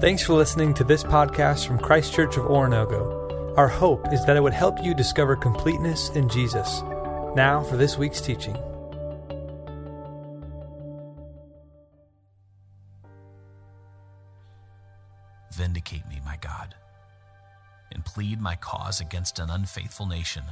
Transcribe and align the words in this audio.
Thanks 0.00 0.22
for 0.22 0.32
listening 0.32 0.72
to 0.74 0.82
this 0.82 1.04
podcast 1.04 1.66
from 1.66 1.78
Christ 1.78 2.14
Church 2.14 2.38
of 2.38 2.46
Oronogo. 2.46 3.54
Our 3.58 3.68
hope 3.68 4.10
is 4.14 4.24
that 4.24 4.34
it 4.34 4.42
would 4.42 4.54
help 4.54 4.82
you 4.82 4.94
discover 4.94 5.36
completeness 5.36 6.08
in 6.14 6.26
Jesus. 6.26 6.80
Now 7.36 7.62
for 7.68 7.76
this 7.76 7.98
week's 7.98 8.22
teaching. 8.22 8.56
Vindicate 15.52 16.08
me, 16.08 16.22
my 16.24 16.38
God, 16.40 16.74
and 17.92 18.02
plead 18.02 18.40
my 18.40 18.56
cause 18.56 19.02
against 19.02 19.38
an 19.38 19.50
unfaithful 19.50 20.06
nation. 20.06 20.44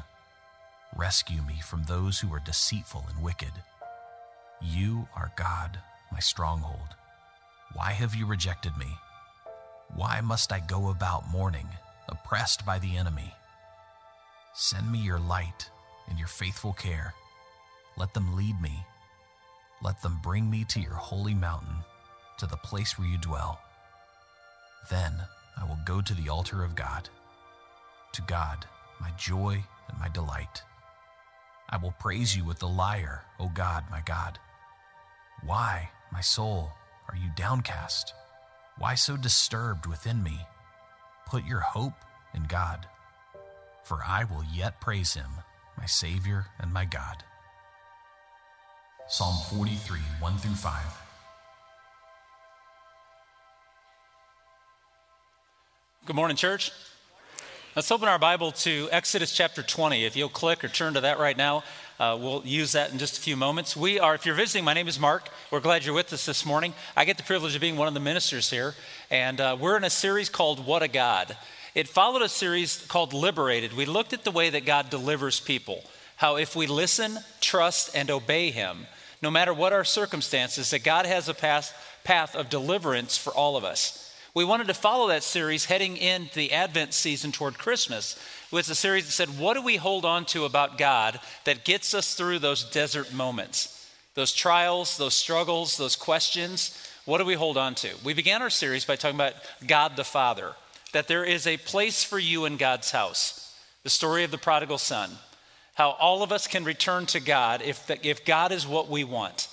Rescue 0.94 1.40
me 1.40 1.62
from 1.62 1.84
those 1.84 2.20
who 2.20 2.30
are 2.34 2.42
deceitful 2.44 3.06
and 3.08 3.24
wicked. 3.24 3.52
You 4.60 5.08
are 5.16 5.32
God, 5.36 5.78
my 6.12 6.18
stronghold. 6.18 6.96
Why 7.72 7.92
have 7.92 8.14
you 8.14 8.26
rejected 8.26 8.76
me? 8.76 8.88
Why 9.94 10.20
must 10.20 10.52
I 10.52 10.60
go 10.60 10.90
about 10.90 11.30
mourning, 11.30 11.68
oppressed 12.08 12.64
by 12.64 12.78
the 12.78 12.96
enemy? 12.96 13.34
Send 14.54 14.90
me 14.90 14.98
your 14.98 15.18
light 15.18 15.70
and 16.08 16.18
your 16.18 16.28
faithful 16.28 16.72
care. 16.72 17.14
Let 17.96 18.14
them 18.14 18.36
lead 18.36 18.60
me. 18.60 18.84
Let 19.82 20.02
them 20.02 20.18
bring 20.22 20.50
me 20.50 20.64
to 20.70 20.80
your 20.80 20.94
holy 20.94 21.34
mountain, 21.34 21.84
to 22.38 22.46
the 22.46 22.56
place 22.56 22.98
where 22.98 23.08
you 23.08 23.18
dwell. 23.18 23.60
Then 24.90 25.14
I 25.56 25.64
will 25.64 25.78
go 25.84 26.00
to 26.00 26.14
the 26.14 26.28
altar 26.28 26.64
of 26.64 26.74
God, 26.74 27.08
to 28.12 28.22
God, 28.22 28.66
my 29.00 29.10
joy 29.16 29.64
and 29.88 29.98
my 29.98 30.08
delight. 30.08 30.62
I 31.68 31.76
will 31.76 31.94
praise 31.98 32.36
you 32.36 32.44
with 32.44 32.58
the 32.58 32.68
lyre, 32.68 33.24
O 33.38 33.48
God, 33.48 33.84
my 33.90 34.00
God. 34.00 34.38
Why, 35.44 35.90
my 36.12 36.20
soul, 36.20 36.72
are 37.08 37.16
you 37.16 37.30
downcast? 37.36 38.14
Why 38.78 38.94
so 38.94 39.16
disturbed 39.16 39.86
within 39.86 40.22
me? 40.22 40.46
Put 41.26 41.44
your 41.44 41.58
hope 41.58 41.94
in 42.32 42.44
God, 42.44 42.86
for 43.82 44.04
I 44.06 44.22
will 44.22 44.44
yet 44.54 44.80
praise 44.80 45.14
him, 45.14 45.30
my 45.76 45.86
Savior 45.86 46.46
and 46.60 46.72
my 46.72 46.84
God. 46.84 47.24
Psalm 49.08 49.34
43, 49.50 49.98
1 50.20 50.36
through 50.38 50.54
5. 50.54 50.82
Good 56.06 56.14
morning, 56.14 56.36
church. 56.36 56.70
Let's 57.74 57.90
open 57.90 58.08
our 58.08 58.18
Bible 58.18 58.52
to 58.52 58.88
Exodus 58.92 59.32
chapter 59.32 59.64
20. 59.64 60.04
If 60.04 60.14
you'll 60.14 60.28
click 60.28 60.62
or 60.62 60.68
turn 60.68 60.94
to 60.94 61.00
that 61.00 61.18
right 61.18 61.36
now, 61.36 61.64
uh, 61.98 62.16
we'll 62.20 62.42
use 62.44 62.72
that 62.72 62.92
in 62.92 62.98
just 62.98 63.18
a 63.18 63.20
few 63.20 63.36
moments. 63.36 63.76
We 63.76 63.98
are, 63.98 64.14
if 64.14 64.24
you're 64.24 64.36
visiting, 64.36 64.64
my 64.64 64.72
name 64.72 64.86
is 64.86 65.00
Mark. 65.00 65.30
We're 65.50 65.58
glad 65.58 65.84
you're 65.84 65.94
with 65.94 66.12
us 66.12 66.26
this 66.26 66.46
morning. 66.46 66.72
I 66.96 67.04
get 67.04 67.16
the 67.16 67.24
privilege 67.24 67.56
of 67.56 67.60
being 67.60 67.76
one 67.76 67.88
of 67.88 67.94
the 67.94 68.00
ministers 68.00 68.50
here, 68.50 68.74
and 69.10 69.40
uh, 69.40 69.56
we're 69.58 69.76
in 69.76 69.82
a 69.82 69.90
series 69.90 70.28
called 70.28 70.64
What 70.64 70.84
a 70.84 70.88
God. 70.88 71.36
It 71.74 71.88
followed 71.88 72.22
a 72.22 72.28
series 72.28 72.84
called 72.86 73.12
Liberated. 73.12 73.72
We 73.72 73.84
looked 73.84 74.12
at 74.12 74.22
the 74.22 74.30
way 74.30 74.48
that 74.50 74.64
God 74.64 74.90
delivers 74.90 75.40
people, 75.40 75.82
how 76.14 76.36
if 76.36 76.54
we 76.54 76.68
listen, 76.68 77.18
trust, 77.40 77.96
and 77.96 78.12
obey 78.12 78.52
Him, 78.52 78.86
no 79.20 79.30
matter 79.30 79.52
what 79.52 79.72
our 79.72 79.84
circumstances, 79.84 80.70
that 80.70 80.84
God 80.84 81.04
has 81.04 81.28
a 81.28 81.34
path, 81.34 81.74
path 82.04 82.36
of 82.36 82.48
deliverance 82.48 83.18
for 83.18 83.32
all 83.32 83.56
of 83.56 83.64
us. 83.64 84.14
We 84.34 84.44
wanted 84.44 84.68
to 84.68 84.74
follow 84.74 85.08
that 85.08 85.24
series 85.24 85.64
heading 85.64 85.96
into 85.96 86.36
the 86.36 86.52
Advent 86.52 86.94
season 86.94 87.32
toward 87.32 87.58
Christmas 87.58 88.16
was 88.50 88.68
a 88.70 88.74
series 88.74 89.06
that 89.06 89.12
said, 89.12 89.38
What 89.38 89.54
do 89.54 89.62
we 89.62 89.76
hold 89.76 90.04
on 90.04 90.24
to 90.26 90.44
about 90.44 90.78
God 90.78 91.20
that 91.44 91.64
gets 91.64 91.94
us 91.94 92.14
through 92.14 92.38
those 92.38 92.64
desert 92.64 93.12
moments, 93.12 93.90
those 94.14 94.32
trials, 94.32 94.96
those 94.96 95.14
struggles, 95.14 95.76
those 95.76 95.96
questions? 95.96 96.86
What 97.04 97.18
do 97.18 97.24
we 97.24 97.34
hold 97.34 97.56
on 97.56 97.74
to? 97.76 97.88
We 98.04 98.14
began 98.14 98.42
our 98.42 98.50
series 98.50 98.84
by 98.84 98.96
talking 98.96 99.16
about 99.16 99.34
God 99.66 99.96
the 99.96 100.04
Father, 100.04 100.52
that 100.92 101.08
there 101.08 101.24
is 101.24 101.46
a 101.46 101.56
place 101.56 102.04
for 102.04 102.18
you 102.18 102.44
in 102.44 102.56
God's 102.56 102.90
house, 102.90 103.56
the 103.82 103.90
story 103.90 104.24
of 104.24 104.30
the 104.30 104.38
prodigal 104.38 104.78
son, 104.78 105.10
how 105.74 105.90
all 105.92 106.22
of 106.22 106.32
us 106.32 106.46
can 106.46 106.64
return 106.64 107.06
to 107.06 107.20
God 107.20 107.62
if, 107.62 107.86
the, 107.86 108.06
if 108.06 108.24
God 108.24 108.52
is 108.52 108.66
what 108.66 108.88
we 108.88 109.04
want. 109.04 109.48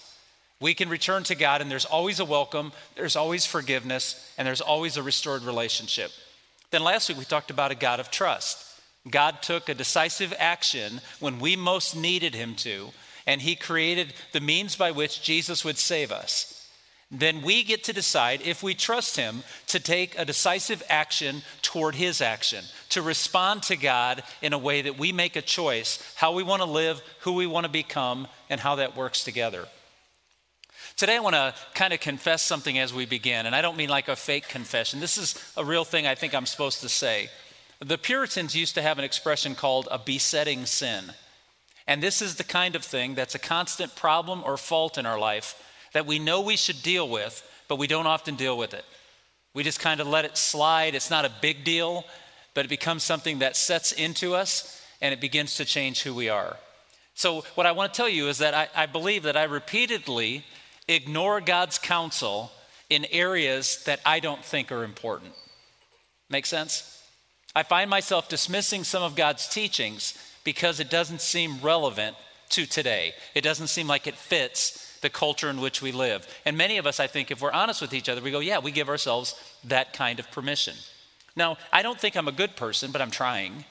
We 0.60 0.74
can 0.74 0.90
return 0.90 1.24
to 1.24 1.36
God, 1.36 1.62
and 1.62 1.70
there's 1.70 1.86
always 1.86 2.20
a 2.20 2.26
welcome, 2.26 2.72
there's 2.96 3.16
always 3.16 3.46
forgiveness, 3.46 4.34
and 4.38 4.48
there's 4.48 4.62
always 4.62 4.98
a 4.98 5.04
restored 5.04 5.44
relationship. 5.44 6.12
Then 6.72 6.84
last 6.84 7.08
week 7.10 7.18
we 7.18 7.26
talked 7.26 7.52
about 7.52 7.72
a 7.72 7.76
God 7.76 8.00
of 8.00 8.10
trust. 8.10 8.75
God 9.10 9.42
took 9.42 9.70
a 9.70 9.74
decisive 9.74 10.34
action 10.38 11.02
when 11.20 11.40
we 11.40 11.56
most 11.56 11.96
needed 11.96 12.34
him 12.34 12.56
to, 12.56 12.90
and 13.28 13.42
he 13.42 13.56
created 13.56 14.14
the 14.32 14.40
means 14.40 14.76
by 14.76 14.92
which 14.92 15.22
Jesus 15.22 15.64
would 15.64 15.78
save 15.78 16.12
us. 16.12 16.52
Then 17.12 17.44
we 17.44 17.64
get 17.64 17.84
to 17.84 17.94
decide 17.94 18.42
if 18.44 18.64
we 18.64 18.74
trust 18.74 19.16
him 19.16 19.44
to 19.68 19.80
take 19.80 20.18
a 20.18 20.26
decisive 20.26 20.82
action 20.90 21.44
toward 21.62 21.96
his 21.96 22.20
action, 22.20 22.66
to 22.90 23.02
respond 23.02 23.64
to 23.64 23.76
God 23.76 24.24
in 24.42 24.54
a 24.54 24.58
way 24.58 24.82
that 24.82 24.98
we 24.98 25.12
make 25.12 25.36
a 25.36 25.42
choice 25.42 26.00
how 26.16 26.34
we 26.34 26.42
want 26.42 26.64
to 26.64 26.68
live, 26.68 27.02
who 27.20 27.34
we 27.34 27.46
want 27.46 27.66
to 27.66 27.72
become, 27.72 28.28
and 28.50 28.60
how 28.60 28.76
that 28.76 28.98
works 28.98 29.24
together. 29.24 29.68
Today, 30.98 31.18
I 31.18 31.20
want 31.20 31.36
to 31.36 31.54
kind 31.74 31.94
of 31.94 32.00
confess 32.00 32.42
something 32.42 32.80
as 32.80 32.94
we 32.94 33.06
begin, 33.06 33.46
and 33.46 33.56
I 33.56 33.62
don't 33.62 33.78
mean 33.78 33.90
like 33.90 34.08
a 34.08 34.16
fake 34.16 34.48
confession. 34.48 35.00
This 35.00 35.18
is 35.18 35.36
a 35.56 35.64
real 35.64 35.84
thing 35.84 36.08
I 36.08 36.16
think 36.16 36.34
I'm 36.34 36.46
supposed 36.46 36.82
to 36.82 36.90
say. 36.90 37.30
The 37.80 37.98
Puritans 37.98 38.56
used 38.56 38.76
to 38.76 38.82
have 38.82 38.98
an 38.98 39.06
expression 39.06 39.56
called 39.56 39.88
a 39.92 40.00
besetting 40.00 40.66
sin. 40.66 41.12
And 41.88 42.02
this 42.02 42.22
is 42.22 42.36
the 42.36 42.44
kind 42.44 42.76
of 42.76 42.84
thing 42.84 43.16
that's 43.16 43.36
a 43.36 43.40
constant 43.40 43.96
problem 43.96 44.44
or 44.46 44.58
fault 44.58 44.98
in 44.98 45.06
our 45.06 45.20
life 45.20 45.62
that 45.94 46.06
we 46.06 46.20
know 46.20 46.42
we 46.42 46.58
should 46.58 46.82
deal 46.82 47.08
with, 47.08 47.48
but 47.68 47.78
we 47.78 47.88
don't 47.88 48.08
often 48.08 48.36
deal 48.36 48.58
with 48.58 48.74
it. 48.74 48.86
We 49.54 49.64
just 49.64 49.80
kind 49.80 50.02
of 50.02 50.08
let 50.08 50.26
it 50.26 50.38
slide. 50.38 50.96
It's 50.96 51.10
not 51.10 51.26
a 51.26 51.32
big 51.42 51.64
deal, 51.64 52.04
but 52.54 52.66
it 52.66 52.70
becomes 52.70 53.04
something 53.04 53.40
that 53.40 53.56
sets 53.56 53.92
into 53.92 54.36
us 54.36 54.82
and 55.02 55.14
it 55.14 55.22
begins 55.22 55.56
to 55.56 55.66
change 55.66 56.02
who 56.02 56.14
we 56.14 56.30
are. 56.30 56.58
So, 57.14 57.46
what 57.56 57.66
I 57.66 57.72
want 57.72 57.94
to 57.94 57.98
tell 57.98 58.10
you 58.10 58.28
is 58.28 58.40
that 58.40 58.54
I, 58.54 58.68
I 58.76 58.86
believe 58.88 59.24
that 59.24 59.38
I 59.38 59.44
repeatedly 59.44 60.44
ignore 60.88 61.40
God's 61.40 61.78
counsel 61.78 62.52
in 62.90 63.06
areas 63.06 63.84
that 63.86 64.02
I 64.06 64.20
don't 64.20 64.44
think 64.44 64.72
are 64.72 64.84
important. 64.84 65.32
Make 66.30 66.46
sense? 66.46 66.95
I 67.56 67.64
find 67.64 67.90
myself 67.90 68.28
dismissing 68.28 68.84
some 68.84 69.02
of 69.02 69.16
God's 69.16 69.48
teachings 69.48 70.14
because 70.44 70.80
it 70.80 70.90
doesn't 70.90 71.22
seem 71.22 71.60
relevant 71.62 72.18
to 72.50 72.66
today. 72.66 73.14
It 73.34 73.42
doesn't 73.42 73.68
seem 73.68 73.88
like 73.88 74.08
it 74.08 74.16
fits 74.16 75.00
the 75.02 75.10
culture 75.10 75.50
in 75.50 75.62
which 75.62 75.82
we 75.82 75.92
live. 75.92 76.28
And 76.46 76.58
many 76.58 76.78
of 76.78 76.86
us, 76.86 77.00
I 77.00 77.08
think, 77.08 77.32
if 77.32 77.42
we're 77.42 77.52
honest 77.52 77.82
with 77.82 77.94
each 77.94 78.10
other, 78.10 78.22
we 78.22 78.32
go, 78.32 78.40
yeah, 78.40 78.60
we 78.60 78.72
give 78.72 78.90
ourselves 78.90 79.36
that 79.64 79.94
kind 79.94 80.20
of 80.20 80.30
permission. 80.32 80.76
Now, 81.36 81.58
I 81.72 81.82
don't 81.82 82.00
think 82.00 82.16
I'm 82.16 82.28
a 82.28 82.34
good 82.34 82.56
person, 82.56 82.92
but 82.92 83.02
I'm 83.02 83.12
trying. 83.12 83.66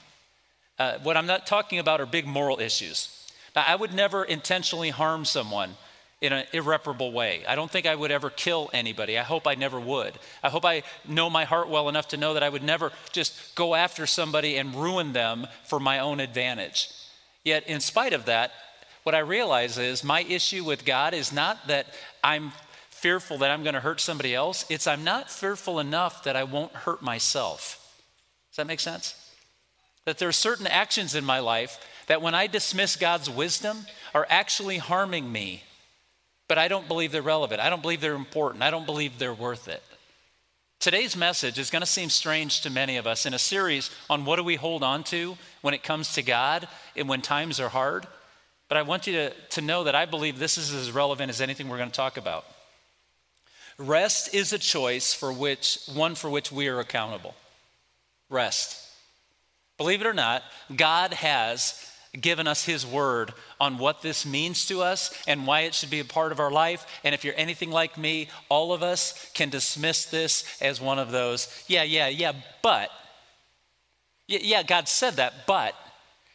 Uh, 0.77 0.97
what 1.03 1.17
I'm 1.17 1.25
not 1.27 1.47
talking 1.47 1.79
about 1.79 2.01
are 2.01 2.05
big 2.05 2.25
moral 2.25 2.59
issues. 2.59 3.31
Now, 3.55 3.63
I 3.67 3.75
would 3.75 3.93
never 3.93 4.23
intentionally 4.23 4.89
harm 4.89 5.25
someone 5.25 5.75
in 6.21 6.33
an 6.33 6.45
irreparable 6.53 7.11
way. 7.11 7.43
I 7.47 7.55
don't 7.55 7.69
think 7.69 7.85
I 7.85 7.95
would 7.95 8.11
ever 8.11 8.29
kill 8.29 8.69
anybody. 8.73 9.17
I 9.17 9.23
hope 9.23 9.47
I 9.47 9.55
never 9.55 9.79
would. 9.79 10.13
I 10.41 10.49
hope 10.49 10.65
I 10.65 10.83
know 11.07 11.29
my 11.29 11.43
heart 11.43 11.69
well 11.69 11.89
enough 11.89 12.07
to 12.09 12.17
know 12.17 12.33
that 12.33 12.43
I 12.43 12.49
would 12.49 12.63
never 12.63 12.91
just 13.11 13.55
go 13.55 13.75
after 13.75 14.05
somebody 14.05 14.57
and 14.57 14.75
ruin 14.75 15.13
them 15.13 15.47
for 15.65 15.79
my 15.79 15.99
own 15.99 16.19
advantage. 16.19 16.89
Yet, 17.43 17.67
in 17.67 17.79
spite 17.79 18.13
of 18.13 18.25
that, 18.25 18.51
what 19.03 19.13
I 19.13 19.19
realize 19.19 19.77
is 19.77 20.03
my 20.03 20.21
issue 20.21 20.63
with 20.63 20.85
God 20.85 21.13
is 21.13 21.31
not 21.31 21.67
that 21.67 21.87
I'm 22.23 22.53
fearful 22.89 23.37
that 23.39 23.51
I'm 23.51 23.61
going 23.61 23.75
to 23.75 23.81
hurt 23.81 23.99
somebody 23.99 24.33
else, 24.33 24.65
it's 24.67 24.87
I'm 24.87 25.03
not 25.03 25.29
fearful 25.29 25.79
enough 25.79 26.23
that 26.23 26.35
I 26.35 26.43
won't 26.43 26.71
hurt 26.71 27.03
myself. 27.03 27.93
Does 28.49 28.57
that 28.57 28.67
make 28.67 28.79
sense? 28.79 29.13
That 30.05 30.17
there 30.17 30.29
are 30.29 30.31
certain 30.31 30.65
actions 30.65 31.13
in 31.13 31.23
my 31.23 31.39
life 31.39 31.77
that 32.07 32.21
when 32.21 32.33
I 32.33 32.47
dismiss 32.47 32.95
God's 32.95 33.29
wisdom 33.29 33.85
are 34.15 34.25
actually 34.29 34.77
harming 34.77 35.31
me 35.31 35.63
but 36.47 36.57
I 36.57 36.67
don't 36.67 36.87
believe 36.87 37.11
they're 37.11 37.21
relevant. 37.21 37.61
I 37.61 37.69
don't 37.69 37.81
believe 37.81 38.01
they're 38.01 38.13
important. 38.13 38.63
I 38.63 38.71
don't 38.71 38.85
believe 38.85 39.17
they're 39.17 39.33
worth 39.33 39.67
it. 39.67 39.83
Today's 40.79 41.15
message 41.15 41.57
is 41.57 41.71
going 41.71 41.81
to 41.81 41.87
seem 41.87 42.09
strange 42.09 42.61
to 42.61 42.69
many 42.69 42.97
of 42.97 43.07
us 43.07 43.25
in 43.25 43.33
a 43.33 43.39
series 43.39 43.89
on 44.09 44.25
what 44.25 44.35
do 44.35 44.43
we 44.43 44.55
hold 44.55 44.83
on 44.83 45.03
to 45.05 45.37
when 45.61 45.73
it 45.73 45.83
comes 45.83 46.13
to 46.13 46.21
God 46.21 46.67
and 46.95 47.09
when 47.09 47.21
times 47.21 47.59
are 47.59 47.69
hard. 47.69 48.05
But 48.67 48.77
I 48.77 48.83
want 48.83 49.07
you 49.07 49.13
to, 49.13 49.29
to 49.51 49.61
know 49.61 49.85
that 49.85 49.95
I 49.95 50.05
believe 50.05 50.37
this 50.37 50.57
is 50.57 50.73
as 50.73 50.91
relevant 50.91 51.29
as 51.29 51.41
anything 51.41 51.69
we're 51.69 51.77
going 51.77 51.89
to 51.89 51.95
talk 51.95 52.17
about. 52.17 52.45
Rest 53.77 54.33
is 54.33 54.53
a 54.53 54.59
choice 54.59 55.13
for 55.13 55.33
which, 55.33 55.79
one 55.93 56.15
for 56.15 56.29
which 56.29 56.51
we 56.51 56.67
are 56.67 56.79
accountable. 56.79 57.35
Rest. 58.29 58.81
Believe 59.77 60.01
it 60.01 60.07
or 60.07 60.13
not, 60.13 60.43
God 60.75 61.13
has 61.13 61.91
given 62.21 62.47
us 62.47 62.65
His 62.65 62.85
word 62.85 63.33
on 63.59 63.77
what 63.77 64.01
this 64.01 64.25
means 64.25 64.65
to 64.67 64.81
us 64.81 65.11
and 65.27 65.47
why 65.47 65.61
it 65.61 65.73
should 65.73 65.89
be 65.89 65.99
a 65.99 66.05
part 66.05 66.31
of 66.31 66.39
our 66.39 66.51
life. 66.51 66.85
And 67.03 67.15
if 67.15 67.23
you're 67.23 67.33
anything 67.37 67.71
like 67.71 67.97
me, 67.97 68.29
all 68.49 68.73
of 68.73 68.83
us 68.83 69.29
can 69.33 69.49
dismiss 69.49 70.05
this 70.05 70.43
as 70.61 70.81
one 70.81 70.99
of 70.99 71.11
those, 71.11 71.47
yeah, 71.67 71.83
yeah, 71.83 72.07
yeah, 72.07 72.33
but. 72.61 72.89
Yeah, 74.27 74.63
God 74.63 74.87
said 74.87 75.15
that, 75.15 75.45
but. 75.45 75.75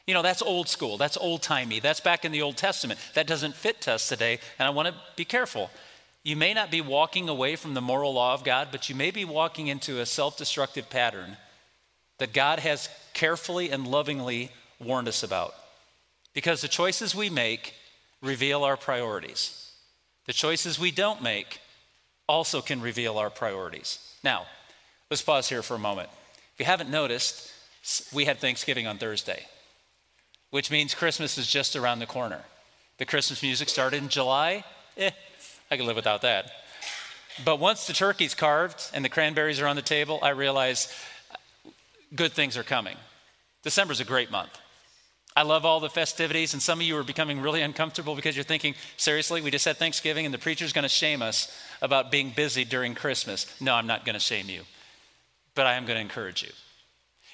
You 0.07 0.15
know, 0.15 0.23
that's 0.23 0.43
old 0.43 0.69
school. 0.69 0.97
That's 0.97 1.17
old 1.17 1.43
timey. 1.43 1.79
That's 1.79 2.01
back 2.01 2.25
in 2.25 2.33
the 2.33 2.43
Old 2.43 2.57
Testament. 2.57 2.99
That 3.15 3.27
doesn't 3.27 3.55
fit 3.55 3.81
to 3.83 3.93
us 3.93 4.09
today, 4.09 4.41
and 4.59 4.67
I 4.67 4.71
want 4.71 4.89
to 4.89 4.95
be 5.15 5.25
careful. 5.25 5.71
You 6.23 6.37
may 6.37 6.53
not 6.53 6.71
be 6.71 6.81
walking 6.81 7.29
away 7.29 7.57
from 7.57 7.75
the 7.75 7.81
moral 7.81 8.15
law 8.15 8.35
of 8.35 8.45
God, 8.45 8.69
but 8.73 8.89
you 8.89 8.95
may 8.95 9.11
be 9.11 9.25
walking 9.25 9.69
into 9.69 10.01
a 10.01 10.07
self 10.07 10.37
destructive 10.37 10.91
pattern 10.91 11.37
that 12.19 12.33
God 12.33 12.59
has 12.59 12.89
carefully 13.15 13.71
and 13.71 13.87
lovingly 13.87 14.51
warned 14.81 15.09
us 15.09 15.23
about. 15.23 15.55
Because 16.35 16.61
the 16.61 16.69
choices 16.69 17.15
we 17.15 17.31
make 17.31 17.75
reveal 18.23 18.65
our 18.65 18.77
priorities. 18.77 19.73
The 20.27 20.33
choices 20.33 20.79
we 20.79 20.91
don't 20.91 21.23
make 21.23 21.61
also 22.29 22.61
can 22.61 22.81
reveal 22.81 23.19
our 23.19 23.31
priorities. 23.31 23.99
Now, 24.23 24.47
let's 25.11 25.23
pause 25.23 25.49
here 25.49 25.63
for 25.63 25.75
a 25.75 25.79
moment. 25.79 26.09
If 26.55 26.61
you 26.61 26.67
haven't 26.67 26.91
noticed, 26.91 27.51
we 28.13 28.27
had 28.27 28.39
Thanksgiving 28.39 28.87
on 28.87 28.99
Thursday, 28.99 29.47
which 30.51 30.71
means 30.71 30.95
Christmas 30.95 31.39
is 31.39 31.47
just 31.47 31.75
around 31.75 31.99
the 31.99 32.07
corner. 32.07 32.43
The 32.99 33.07
Christmas 33.07 33.43
music 33.43 33.69
started 33.69 34.03
in 34.03 34.09
July. 34.09 34.65
Eh, 34.97 35.11
I 35.71 35.77
can 35.77 35.87
live 35.87 35.97
without 35.97 36.23
that. 36.23 36.53
But 37.45 37.59
once 37.59 37.87
the 37.87 37.93
turkey's 37.93 38.35
carved 38.35 38.91
and 38.93 39.05
the 39.05 39.09
cranberries 39.09 39.61
are 39.61 39.67
on 39.67 39.77
the 39.77 39.83
table, 39.83 40.19
I 40.23 40.31
realize 40.31 40.95
good 42.15 42.33
things 42.33 42.57
are 42.57 42.63
coming. 42.63 42.97
December's 43.63 44.01
a 44.01 44.05
great 44.05 44.31
month. 44.31 44.57
I 45.41 45.43
love 45.43 45.65
all 45.65 45.81
the 45.81 45.89
festivities, 45.89 46.53
and 46.53 46.63
some 46.63 46.81
of 46.81 46.87
you 46.87 46.99
are 46.99 47.03
becoming 47.03 47.41
really 47.41 47.63
uncomfortable 47.63 48.15
because 48.15 48.37
you're 48.37 48.45
thinking, 48.45 48.75
seriously, 48.99 49.41
we 49.41 49.51
just 49.51 49.65
had 49.65 49.79
Thanksgiving 49.79 50.27
and 50.27 50.35
the 50.35 50.39
preacher's 50.39 50.75
going 50.75 50.83
to 50.83 50.89
shame 50.91 51.23
us 51.23 51.51
about 51.81 52.11
being 52.11 52.29
busy 52.29 52.63
during 52.63 52.95
Christmas. 52.95 53.47
No, 53.59 53.75
I'm 53.75 53.87
not 53.87 54.05
going 54.05 54.13
to 54.13 54.21
shame 54.21 54.51
you, 54.51 54.65
but 55.55 55.67
I 55.67 55.77
am 55.77 55.87
going 55.87 55.97
to 55.97 56.03
encourage 56.03 56.43
you. 56.43 56.51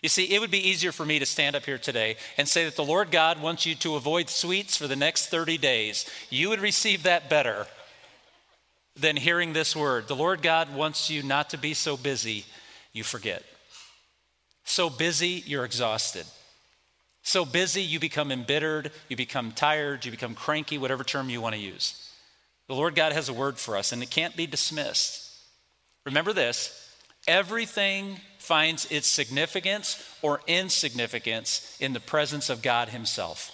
You 0.04 0.08
see, 0.08 0.32
it 0.32 0.38
would 0.38 0.52
be 0.52 0.68
easier 0.68 0.92
for 0.92 1.04
me 1.04 1.18
to 1.18 1.26
stand 1.26 1.56
up 1.56 1.64
here 1.64 1.78
today 1.78 2.14
and 2.38 2.48
say 2.48 2.64
that 2.64 2.76
the 2.76 2.84
Lord 2.84 3.10
God 3.10 3.42
wants 3.42 3.66
you 3.66 3.74
to 3.74 3.96
avoid 3.96 4.30
sweets 4.30 4.76
for 4.76 4.86
the 4.86 4.94
next 4.94 5.26
30 5.26 5.58
days. 5.58 6.08
You 6.30 6.50
would 6.50 6.60
receive 6.60 7.02
that 7.02 7.28
better 7.28 7.66
than 8.94 9.16
hearing 9.16 9.52
this 9.52 9.74
word. 9.74 10.06
The 10.06 10.14
Lord 10.14 10.42
God 10.42 10.72
wants 10.72 11.10
you 11.10 11.24
not 11.24 11.50
to 11.50 11.58
be 11.58 11.74
so 11.74 11.96
busy 11.96 12.44
you 12.92 13.02
forget. 13.02 13.42
So 14.62 14.90
busy, 14.90 15.42
you're 15.44 15.64
exhausted. 15.64 16.26
So 17.26 17.44
busy, 17.44 17.82
you 17.82 17.98
become 17.98 18.30
embittered, 18.30 18.92
you 19.08 19.16
become 19.16 19.50
tired, 19.50 20.04
you 20.04 20.12
become 20.12 20.36
cranky, 20.36 20.78
whatever 20.78 21.02
term 21.02 21.28
you 21.28 21.40
want 21.40 21.56
to 21.56 21.60
use. 21.60 22.08
The 22.68 22.74
Lord 22.76 22.94
God 22.94 23.12
has 23.12 23.28
a 23.28 23.34
word 23.34 23.58
for 23.58 23.76
us, 23.76 23.90
and 23.90 24.00
it 24.00 24.10
can't 24.10 24.36
be 24.36 24.46
dismissed. 24.46 25.28
Remember 26.04 26.32
this 26.32 26.88
everything 27.26 28.20
finds 28.38 28.88
its 28.92 29.08
significance 29.08 30.00
or 30.22 30.40
insignificance 30.46 31.76
in 31.80 31.94
the 31.94 32.00
presence 32.00 32.48
of 32.48 32.62
God 32.62 32.90
Himself. 32.90 33.50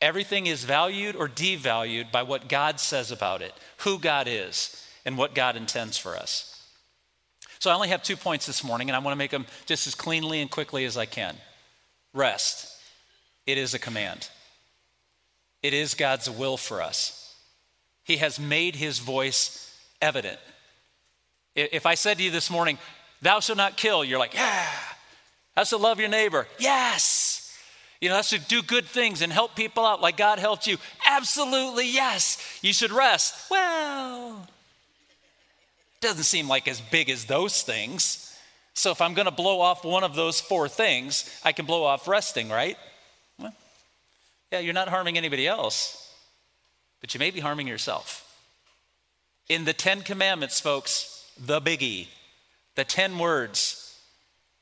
Everything 0.00 0.46
is 0.46 0.64
valued 0.64 1.14
or 1.14 1.28
devalued 1.28 2.10
by 2.10 2.22
what 2.22 2.48
God 2.48 2.80
says 2.80 3.10
about 3.10 3.42
it, 3.42 3.52
who 3.80 3.98
God 3.98 4.26
is, 4.26 4.82
and 5.04 5.18
what 5.18 5.34
God 5.34 5.56
intends 5.56 5.98
for 5.98 6.16
us. 6.16 6.66
So 7.58 7.70
I 7.70 7.74
only 7.74 7.88
have 7.88 8.02
two 8.02 8.16
points 8.16 8.46
this 8.46 8.64
morning, 8.64 8.88
and 8.88 8.96
I 8.96 9.00
want 9.00 9.12
to 9.12 9.18
make 9.18 9.30
them 9.30 9.44
just 9.66 9.86
as 9.86 9.94
cleanly 9.94 10.40
and 10.40 10.50
quickly 10.50 10.86
as 10.86 10.96
I 10.96 11.04
can. 11.04 11.36
Rest. 12.12 12.68
It 13.46 13.58
is 13.58 13.74
a 13.74 13.78
command, 13.78 14.28
it 15.62 15.74
is 15.74 15.94
God's 15.94 16.30
will 16.30 16.56
for 16.56 16.82
us. 16.82 17.18
He 18.04 18.16
has 18.16 18.40
made 18.40 18.74
his 18.74 18.98
voice 18.98 19.78
evident. 20.00 20.40
If 21.54 21.86
I 21.86 21.94
said 21.94 22.18
to 22.18 22.24
you 22.24 22.30
this 22.30 22.50
morning, 22.50 22.78
Thou 23.20 23.38
shalt 23.38 23.58
not 23.58 23.76
kill, 23.76 24.04
you're 24.04 24.18
like, 24.18 24.34
Yeah. 24.34 24.66
Thou 25.54 25.64
shalt 25.64 25.82
love 25.82 26.00
your 26.00 26.08
neighbor. 26.08 26.48
Yes. 26.58 27.56
You 28.00 28.08
know, 28.08 28.16
that's 28.16 28.30
to 28.30 28.38
do 28.40 28.62
good 28.62 28.86
things 28.86 29.22
and 29.22 29.32
help 29.32 29.54
people 29.54 29.86
out 29.86 30.00
like 30.00 30.16
God 30.16 30.40
helped 30.40 30.66
you. 30.66 30.78
Absolutely, 31.06 31.88
yes. 31.88 32.58
You 32.60 32.72
should 32.72 32.90
rest. 32.90 33.48
Well, 33.50 34.48
doesn't 36.00 36.24
seem 36.24 36.48
like 36.48 36.66
as 36.66 36.80
big 36.80 37.08
as 37.10 37.26
those 37.26 37.62
things. 37.62 38.31
So 38.74 38.90
if 38.90 39.00
I'm 39.00 39.14
going 39.14 39.26
to 39.26 39.32
blow 39.32 39.60
off 39.60 39.84
one 39.84 40.04
of 40.04 40.14
those 40.14 40.40
four 40.40 40.68
things, 40.68 41.28
I 41.44 41.52
can 41.52 41.66
blow 41.66 41.84
off 41.84 42.08
resting, 42.08 42.48
right? 42.48 42.76
Well, 43.38 43.54
yeah, 44.50 44.60
you're 44.60 44.74
not 44.74 44.88
harming 44.88 45.18
anybody 45.18 45.46
else, 45.46 46.14
but 47.00 47.12
you 47.14 47.18
may 47.18 47.30
be 47.30 47.40
harming 47.40 47.68
yourself. 47.68 48.28
In 49.48 49.64
the 49.64 49.72
Ten 49.72 50.00
Commandments, 50.02 50.60
folks, 50.60 51.30
the 51.38 51.60
biggie, 51.60 52.08
the 52.74 52.84
10 52.84 53.18
words, 53.18 53.98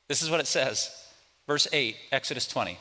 this 0.07 0.21
is 0.21 0.29
what 0.29 0.39
it 0.39 0.47
says. 0.47 0.91
Verse 1.47 1.67
8, 1.71 1.95
Exodus 2.11 2.47
20. 2.47 2.77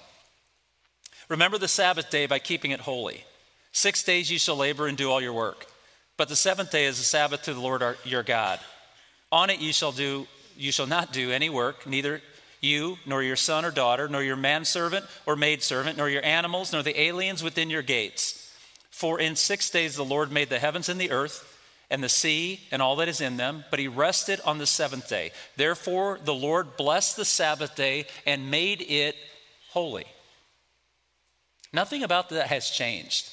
Remember 1.29 1.59
the 1.59 1.69
Sabbath 1.69 2.11
day 2.11 2.26
by 2.26 2.41
keeping 2.41 2.73
it 2.73 2.81
holy. 2.81 3.25
Six 3.73 4.03
days 4.03 4.31
you 4.31 4.38
shall 4.38 4.56
labor 4.56 4.88
and 4.88 4.99
do 4.99 5.11
all 5.11 5.21
your 5.21 5.33
work. 5.33 5.67
But 6.17 6.29
the 6.29 6.37
seventh 6.37 6.73
day 6.73 6.87
is 6.87 6.99
a 6.99 7.05
Sabbath 7.05 7.43
to 7.44 7.55
the 7.55 7.61
Lord 7.61 7.83
our, 7.83 7.97
your 8.05 8.23
God. 8.25 8.59
On 9.31 9.49
it 9.49 9.61
you 9.61 9.73
shall 9.73 9.93
do 9.93 10.26
you 10.61 10.73
shall 10.73 10.87
not 10.87 11.12
do 11.12 11.31
any 11.31 11.49
work, 11.49 11.87
neither 11.87 12.21
you, 12.61 12.99
nor 13.07 13.23
your 13.23 13.37
son 13.37 13.65
or 13.65 13.71
daughter, 13.71 14.09
nor 14.09 14.23
your 14.23 14.37
manservant 14.37 15.07
or 15.27 15.35
maidservant, 15.35 15.97
nor 15.97 16.09
your 16.09 16.25
animals, 16.25 16.73
nor 16.73 16.83
the 16.83 17.01
aliens 17.01 17.43
within 17.43 17.71
your 17.71 17.83
gates. 17.83 18.55
For 18.91 19.19
in 19.19 19.37
six 19.37 19.71
days 19.71 19.97
the 19.97 20.05
Lord 20.05 20.31
made 20.31 20.51
the 20.51 20.59
heavens 20.59 20.89
and 20.89 21.01
the 21.01 21.11
earth, 21.11 21.47
and 21.91 22.05
the 22.05 22.09
sea, 22.09 22.61
and 22.71 22.81
all 22.81 22.97
that 22.97 23.09
is 23.09 23.21
in 23.21 23.37
them, 23.37 23.65
but 23.71 23.81
he 23.81 23.89
rested 23.89 24.41
on 24.45 24.59
the 24.59 24.67
seventh 24.67 25.09
day. 25.09 25.33
Therefore 25.57 26.21
the 26.23 26.35
Lord 26.35 26.77
blessed 26.77 27.17
the 27.17 27.25
Sabbath 27.25 27.75
day 27.75 28.07
and 28.27 28.51
made 28.51 28.83
it 28.83 29.17
holy. 29.71 30.05
Nothing 31.73 32.03
about 32.03 32.29
that 32.29 32.47
has 32.47 32.71
changed. 32.71 33.29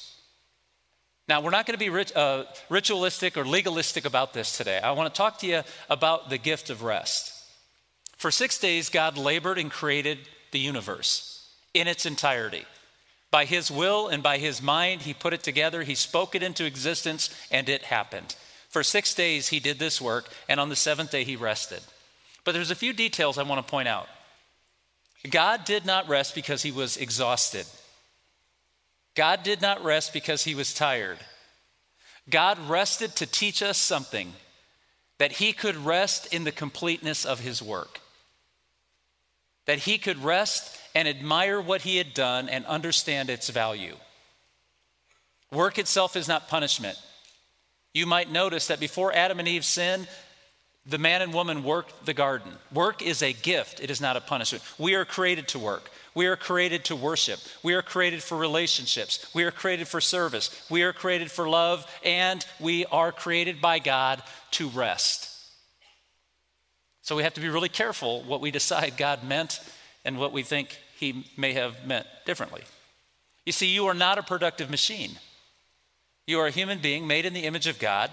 Now, 1.28 1.42
we're 1.42 1.50
not 1.50 1.66
going 1.66 1.74
to 1.74 1.78
be 1.78 1.90
rit- 1.90 2.16
uh, 2.16 2.44
ritualistic 2.70 3.36
or 3.36 3.44
legalistic 3.44 4.06
about 4.06 4.32
this 4.32 4.56
today. 4.56 4.78
I 4.78 4.92
want 4.92 5.12
to 5.12 5.16
talk 5.16 5.38
to 5.40 5.46
you 5.46 5.62
about 5.90 6.30
the 6.30 6.38
gift 6.38 6.70
of 6.70 6.82
rest. 6.82 7.34
For 8.16 8.30
six 8.30 8.58
days, 8.58 8.88
God 8.88 9.18
labored 9.18 9.58
and 9.58 9.70
created 9.70 10.18
the 10.52 10.58
universe 10.58 11.46
in 11.74 11.86
its 11.86 12.06
entirety. 12.06 12.64
By 13.30 13.44
his 13.44 13.70
will 13.70 14.08
and 14.08 14.22
by 14.22 14.38
his 14.38 14.62
mind, 14.62 15.02
he 15.02 15.12
put 15.12 15.34
it 15.34 15.42
together, 15.42 15.82
he 15.82 15.94
spoke 15.94 16.34
it 16.34 16.42
into 16.42 16.64
existence, 16.64 17.28
and 17.50 17.68
it 17.68 17.82
happened. 17.84 18.34
For 18.70 18.82
six 18.82 19.14
days, 19.14 19.48
he 19.48 19.60
did 19.60 19.78
this 19.78 20.00
work, 20.00 20.30
and 20.48 20.58
on 20.58 20.70
the 20.70 20.76
seventh 20.76 21.10
day, 21.10 21.24
he 21.24 21.36
rested. 21.36 21.80
But 22.44 22.52
there's 22.52 22.70
a 22.70 22.74
few 22.74 22.94
details 22.94 23.36
I 23.36 23.42
want 23.42 23.64
to 23.64 23.70
point 23.70 23.88
out. 23.88 24.08
God 25.30 25.66
did 25.66 25.84
not 25.84 26.08
rest 26.08 26.34
because 26.34 26.62
he 26.62 26.72
was 26.72 26.96
exhausted. 26.96 27.66
God 29.18 29.42
did 29.42 29.60
not 29.60 29.82
rest 29.82 30.12
because 30.12 30.44
he 30.44 30.54
was 30.54 30.72
tired. 30.72 31.18
God 32.30 32.56
rested 32.68 33.16
to 33.16 33.26
teach 33.26 33.64
us 33.64 33.76
something 33.76 34.32
that 35.18 35.32
he 35.32 35.52
could 35.52 35.74
rest 35.74 36.32
in 36.32 36.44
the 36.44 36.52
completeness 36.52 37.24
of 37.24 37.40
his 37.40 37.60
work. 37.60 37.98
That 39.66 39.80
he 39.80 39.98
could 39.98 40.22
rest 40.22 40.78
and 40.94 41.08
admire 41.08 41.60
what 41.60 41.82
he 41.82 41.96
had 41.96 42.14
done 42.14 42.48
and 42.48 42.64
understand 42.66 43.28
its 43.28 43.48
value. 43.48 43.96
Work 45.50 45.80
itself 45.80 46.14
is 46.14 46.28
not 46.28 46.46
punishment. 46.46 46.96
You 47.92 48.06
might 48.06 48.30
notice 48.30 48.68
that 48.68 48.78
before 48.78 49.12
Adam 49.12 49.40
and 49.40 49.48
Eve 49.48 49.64
sinned, 49.64 50.06
the 50.86 50.96
man 50.96 51.22
and 51.22 51.34
woman 51.34 51.64
worked 51.64 52.06
the 52.06 52.14
garden. 52.14 52.52
Work 52.72 53.02
is 53.02 53.20
a 53.20 53.32
gift, 53.32 53.80
it 53.82 53.90
is 53.90 54.00
not 54.00 54.16
a 54.16 54.20
punishment. 54.20 54.62
We 54.78 54.94
are 54.94 55.04
created 55.04 55.48
to 55.48 55.58
work. 55.58 55.90
We 56.18 56.26
are 56.26 56.34
created 56.34 56.86
to 56.86 56.96
worship. 56.96 57.38
We 57.62 57.74
are 57.74 57.80
created 57.80 58.24
for 58.24 58.36
relationships. 58.36 59.32
We 59.36 59.44
are 59.44 59.52
created 59.52 59.86
for 59.86 60.00
service. 60.00 60.50
We 60.68 60.82
are 60.82 60.92
created 60.92 61.30
for 61.30 61.48
love. 61.48 61.86
And 62.04 62.44
we 62.58 62.84
are 62.86 63.12
created 63.12 63.60
by 63.60 63.78
God 63.78 64.20
to 64.50 64.68
rest. 64.70 65.30
So 67.02 67.14
we 67.14 67.22
have 67.22 67.34
to 67.34 67.40
be 67.40 67.48
really 67.48 67.68
careful 67.68 68.24
what 68.24 68.40
we 68.40 68.50
decide 68.50 68.96
God 68.96 69.22
meant 69.22 69.60
and 70.04 70.18
what 70.18 70.32
we 70.32 70.42
think 70.42 70.76
He 70.96 71.24
may 71.36 71.52
have 71.52 71.86
meant 71.86 72.08
differently. 72.26 72.64
You 73.46 73.52
see, 73.52 73.68
you 73.68 73.86
are 73.86 73.94
not 73.94 74.18
a 74.18 74.24
productive 74.24 74.70
machine. 74.70 75.20
You 76.26 76.40
are 76.40 76.48
a 76.48 76.50
human 76.50 76.80
being 76.80 77.06
made 77.06 77.26
in 77.26 77.32
the 77.32 77.44
image 77.44 77.68
of 77.68 77.78
God. 77.78 78.10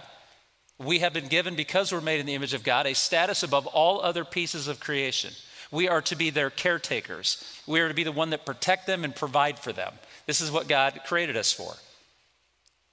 We 0.77 0.99
have 0.99 1.13
been 1.13 1.27
given, 1.27 1.55
because 1.55 1.91
we're 1.91 2.01
made 2.01 2.19
in 2.19 2.27
the 2.27 2.35
image 2.35 2.53
of 2.53 2.63
God, 2.63 2.85
a 2.85 2.93
status 2.93 3.41
above 3.41 3.65
all 3.65 3.99
other 3.99 4.23
pieces 4.23 4.67
of 4.67 4.79
creation. 4.79 5.33
We 5.71 5.89
are 5.89 6.01
to 6.03 6.15
be 6.15 6.29
their 6.29 6.49
caretakers. 6.49 7.43
We 7.67 7.79
are 7.79 7.87
to 7.87 7.93
be 7.93 8.03
the 8.03 8.11
one 8.11 8.29
that 8.31 8.45
protect 8.45 8.87
them 8.87 9.03
and 9.03 9.15
provide 9.15 9.59
for 9.59 9.73
them. 9.73 9.93
This 10.25 10.41
is 10.41 10.51
what 10.51 10.67
God 10.67 10.99
created 11.05 11.37
us 11.37 11.51
for. 11.51 11.73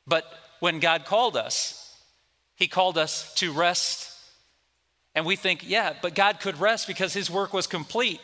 But 0.07 0.25
when 0.61 0.81
God 0.81 1.05
called 1.05 1.37
us, 1.37 1.97
He 2.57 2.69
called 2.69 2.99
us 2.99 3.33
to 3.35 3.53
rest. 3.53 4.11
And 5.15 5.27
we 5.27 5.37
think, 5.37 5.69
yeah, 5.69 5.95
but 6.01 6.15
God 6.15 6.41
could 6.41 6.59
rest 6.59 6.87
because 6.87 7.13
His 7.13 7.31
work 7.31 7.53
was 7.53 7.67
complete. 7.67 8.21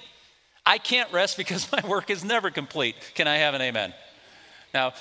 I 0.64 0.78
can't 0.78 1.12
rest 1.12 1.36
because 1.36 1.70
my 1.72 1.86
work 1.86 2.10
is 2.10 2.24
never 2.24 2.50
complete. 2.50 2.96
Can 3.14 3.28
I 3.28 3.36
have 3.36 3.54
an 3.54 3.62
amen? 3.62 3.94
Now, 4.74 4.92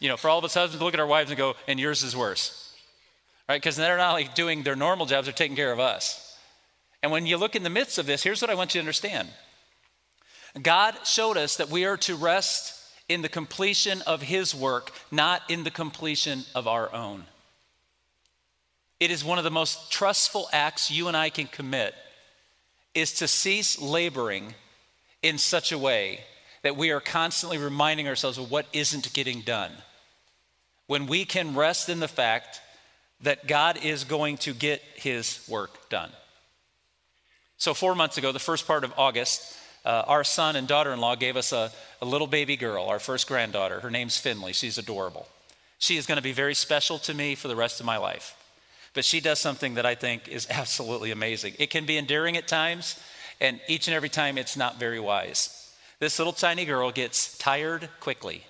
you 0.00 0.08
know, 0.08 0.16
for 0.16 0.28
all 0.28 0.38
of 0.38 0.44
us 0.44 0.54
husbands, 0.54 0.82
look 0.82 0.94
at 0.94 1.00
our 1.00 1.06
wives 1.06 1.30
and 1.30 1.38
go, 1.38 1.54
and 1.68 1.78
yours 1.78 2.02
is 2.02 2.16
worse. 2.16 2.74
Right? 3.48 3.56
Because 3.56 3.76
they're 3.76 3.96
not 3.96 4.12
like 4.12 4.34
doing 4.34 4.62
their 4.62 4.76
normal 4.76 5.06
jobs, 5.06 5.26
they're 5.26 5.32
taking 5.32 5.56
care 5.56 5.72
of 5.72 5.80
us. 5.80 6.31
And 7.02 7.10
when 7.10 7.26
you 7.26 7.36
look 7.36 7.56
in 7.56 7.62
the 7.62 7.70
midst 7.70 7.98
of 7.98 8.06
this, 8.06 8.22
here's 8.22 8.40
what 8.40 8.50
I 8.50 8.54
want 8.54 8.74
you 8.74 8.80
to 8.80 8.84
understand 8.86 9.28
God 10.60 10.94
showed 11.04 11.36
us 11.36 11.56
that 11.56 11.70
we 11.70 11.84
are 11.84 11.96
to 11.98 12.14
rest 12.14 12.78
in 13.08 13.22
the 13.22 13.28
completion 13.28 14.02
of 14.02 14.22
His 14.22 14.54
work, 14.54 14.92
not 15.10 15.42
in 15.48 15.64
the 15.64 15.70
completion 15.70 16.44
of 16.54 16.66
our 16.68 16.92
own. 16.92 17.24
it 19.00 19.10
is 19.10 19.24
one 19.24 19.38
of 19.38 19.44
the 19.44 19.50
most 19.50 19.90
trustful 19.90 20.48
acts 20.52 20.90
you 20.90 21.08
and 21.08 21.16
I 21.16 21.28
can 21.30 21.46
commit 21.46 21.94
is 22.94 23.14
to 23.14 23.26
cease 23.26 23.80
laboring 23.80 24.54
in 25.22 25.38
such 25.38 25.72
a 25.72 25.78
way 25.78 26.20
that 26.62 26.76
we 26.76 26.90
are 26.90 27.00
constantly 27.00 27.58
reminding 27.58 28.06
ourselves 28.06 28.38
of 28.38 28.50
what 28.50 28.66
isn't 28.72 29.12
getting 29.12 29.40
done. 29.40 29.72
When 30.86 31.06
we 31.06 31.24
can 31.24 31.56
rest 31.56 31.88
in 31.88 32.00
the 32.00 32.08
fact 32.08 32.60
that 33.22 33.46
God 33.46 33.84
is 33.84 34.04
going 34.04 34.36
to 34.38 34.52
get 34.52 34.82
his 34.94 35.44
work 35.48 35.88
done. 35.88 36.10
So, 37.62 37.74
four 37.74 37.94
months 37.94 38.18
ago, 38.18 38.32
the 38.32 38.40
first 38.40 38.66
part 38.66 38.82
of 38.82 38.92
August, 38.98 39.56
uh, 39.84 40.02
our 40.08 40.24
son 40.24 40.56
and 40.56 40.66
daughter 40.66 40.92
in 40.92 40.98
law 40.98 41.14
gave 41.14 41.36
us 41.36 41.52
a, 41.52 41.70
a 42.00 42.04
little 42.04 42.26
baby 42.26 42.56
girl, 42.56 42.86
our 42.86 42.98
first 42.98 43.28
granddaughter. 43.28 43.78
Her 43.78 43.88
name's 43.88 44.18
Finley. 44.18 44.52
She's 44.52 44.78
adorable. 44.78 45.28
She 45.78 45.96
is 45.96 46.04
going 46.04 46.16
to 46.16 46.22
be 46.22 46.32
very 46.32 46.56
special 46.56 46.98
to 46.98 47.14
me 47.14 47.36
for 47.36 47.46
the 47.46 47.54
rest 47.54 47.78
of 47.78 47.86
my 47.86 47.98
life. 47.98 48.36
But 48.94 49.04
she 49.04 49.20
does 49.20 49.38
something 49.38 49.74
that 49.74 49.86
I 49.86 49.94
think 49.94 50.26
is 50.26 50.48
absolutely 50.50 51.12
amazing. 51.12 51.54
It 51.60 51.70
can 51.70 51.86
be 51.86 51.98
endearing 51.98 52.36
at 52.36 52.48
times, 52.48 52.98
and 53.40 53.60
each 53.68 53.86
and 53.86 53.94
every 53.94 54.08
time 54.08 54.38
it's 54.38 54.56
not 54.56 54.80
very 54.80 54.98
wise. 54.98 55.72
This 56.00 56.18
little 56.18 56.32
tiny 56.32 56.64
girl 56.64 56.90
gets 56.90 57.38
tired 57.38 57.88
quickly. 58.00 58.42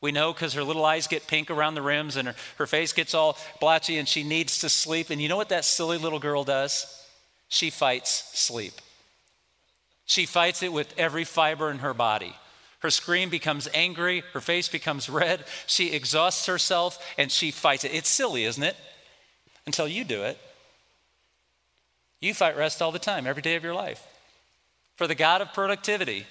We 0.00 0.12
know 0.12 0.32
because 0.32 0.54
her 0.54 0.62
little 0.62 0.84
eyes 0.84 1.08
get 1.08 1.26
pink 1.26 1.50
around 1.50 1.74
the 1.74 1.82
rims 1.82 2.14
and 2.14 2.28
her, 2.28 2.34
her 2.58 2.68
face 2.68 2.92
gets 2.92 3.12
all 3.12 3.36
blotchy 3.58 3.98
and 3.98 4.08
she 4.08 4.22
needs 4.22 4.60
to 4.60 4.68
sleep. 4.68 5.10
And 5.10 5.20
you 5.20 5.28
know 5.28 5.36
what 5.36 5.48
that 5.48 5.64
silly 5.64 5.98
little 5.98 6.20
girl 6.20 6.44
does? 6.44 7.01
She 7.52 7.68
fights 7.68 8.30
sleep. 8.32 8.72
She 10.06 10.24
fights 10.24 10.62
it 10.62 10.72
with 10.72 10.94
every 10.96 11.24
fiber 11.24 11.70
in 11.70 11.80
her 11.80 11.92
body. 11.92 12.34
Her 12.78 12.88
scream 12.88 13.28
becomes 13.28 13.68
angry, 13.74 14.24
her 14.32 14.40
face 14.40 14.70
becomes 14.70 15.10
red, 15.10 15.44
she 15.66 15.92
exhausts 15.92 16.46
herself, 16.46 16.98
and 17.18 17.30
she 17.30 17.50
fights 17.50 17.84
it. 17.84 17.92
It's 17.92 18.08
silly, 18.08 18.44
isn't 18.44 18.62
it? 18.62 18.74
Until 19.66 19.86
you 19.86 20.02
do 20.02 20.22
it. 20.22 20.38
You 22.22 22.32
fight 22.32 22.56
rest 22.56 22.80
all 22.80 22.90
the 22.90 22.98
time, 22.98 23.26
every 23.26 23.42
day 23.42 23.54
of 23.56 23.62
your 23.62 23.74
life. 23.74 24.02
For 24.96 25.06
the 25.06 25.14
God 25.14 25.42
of 25.42 25.52
productivity, 25.52 26.26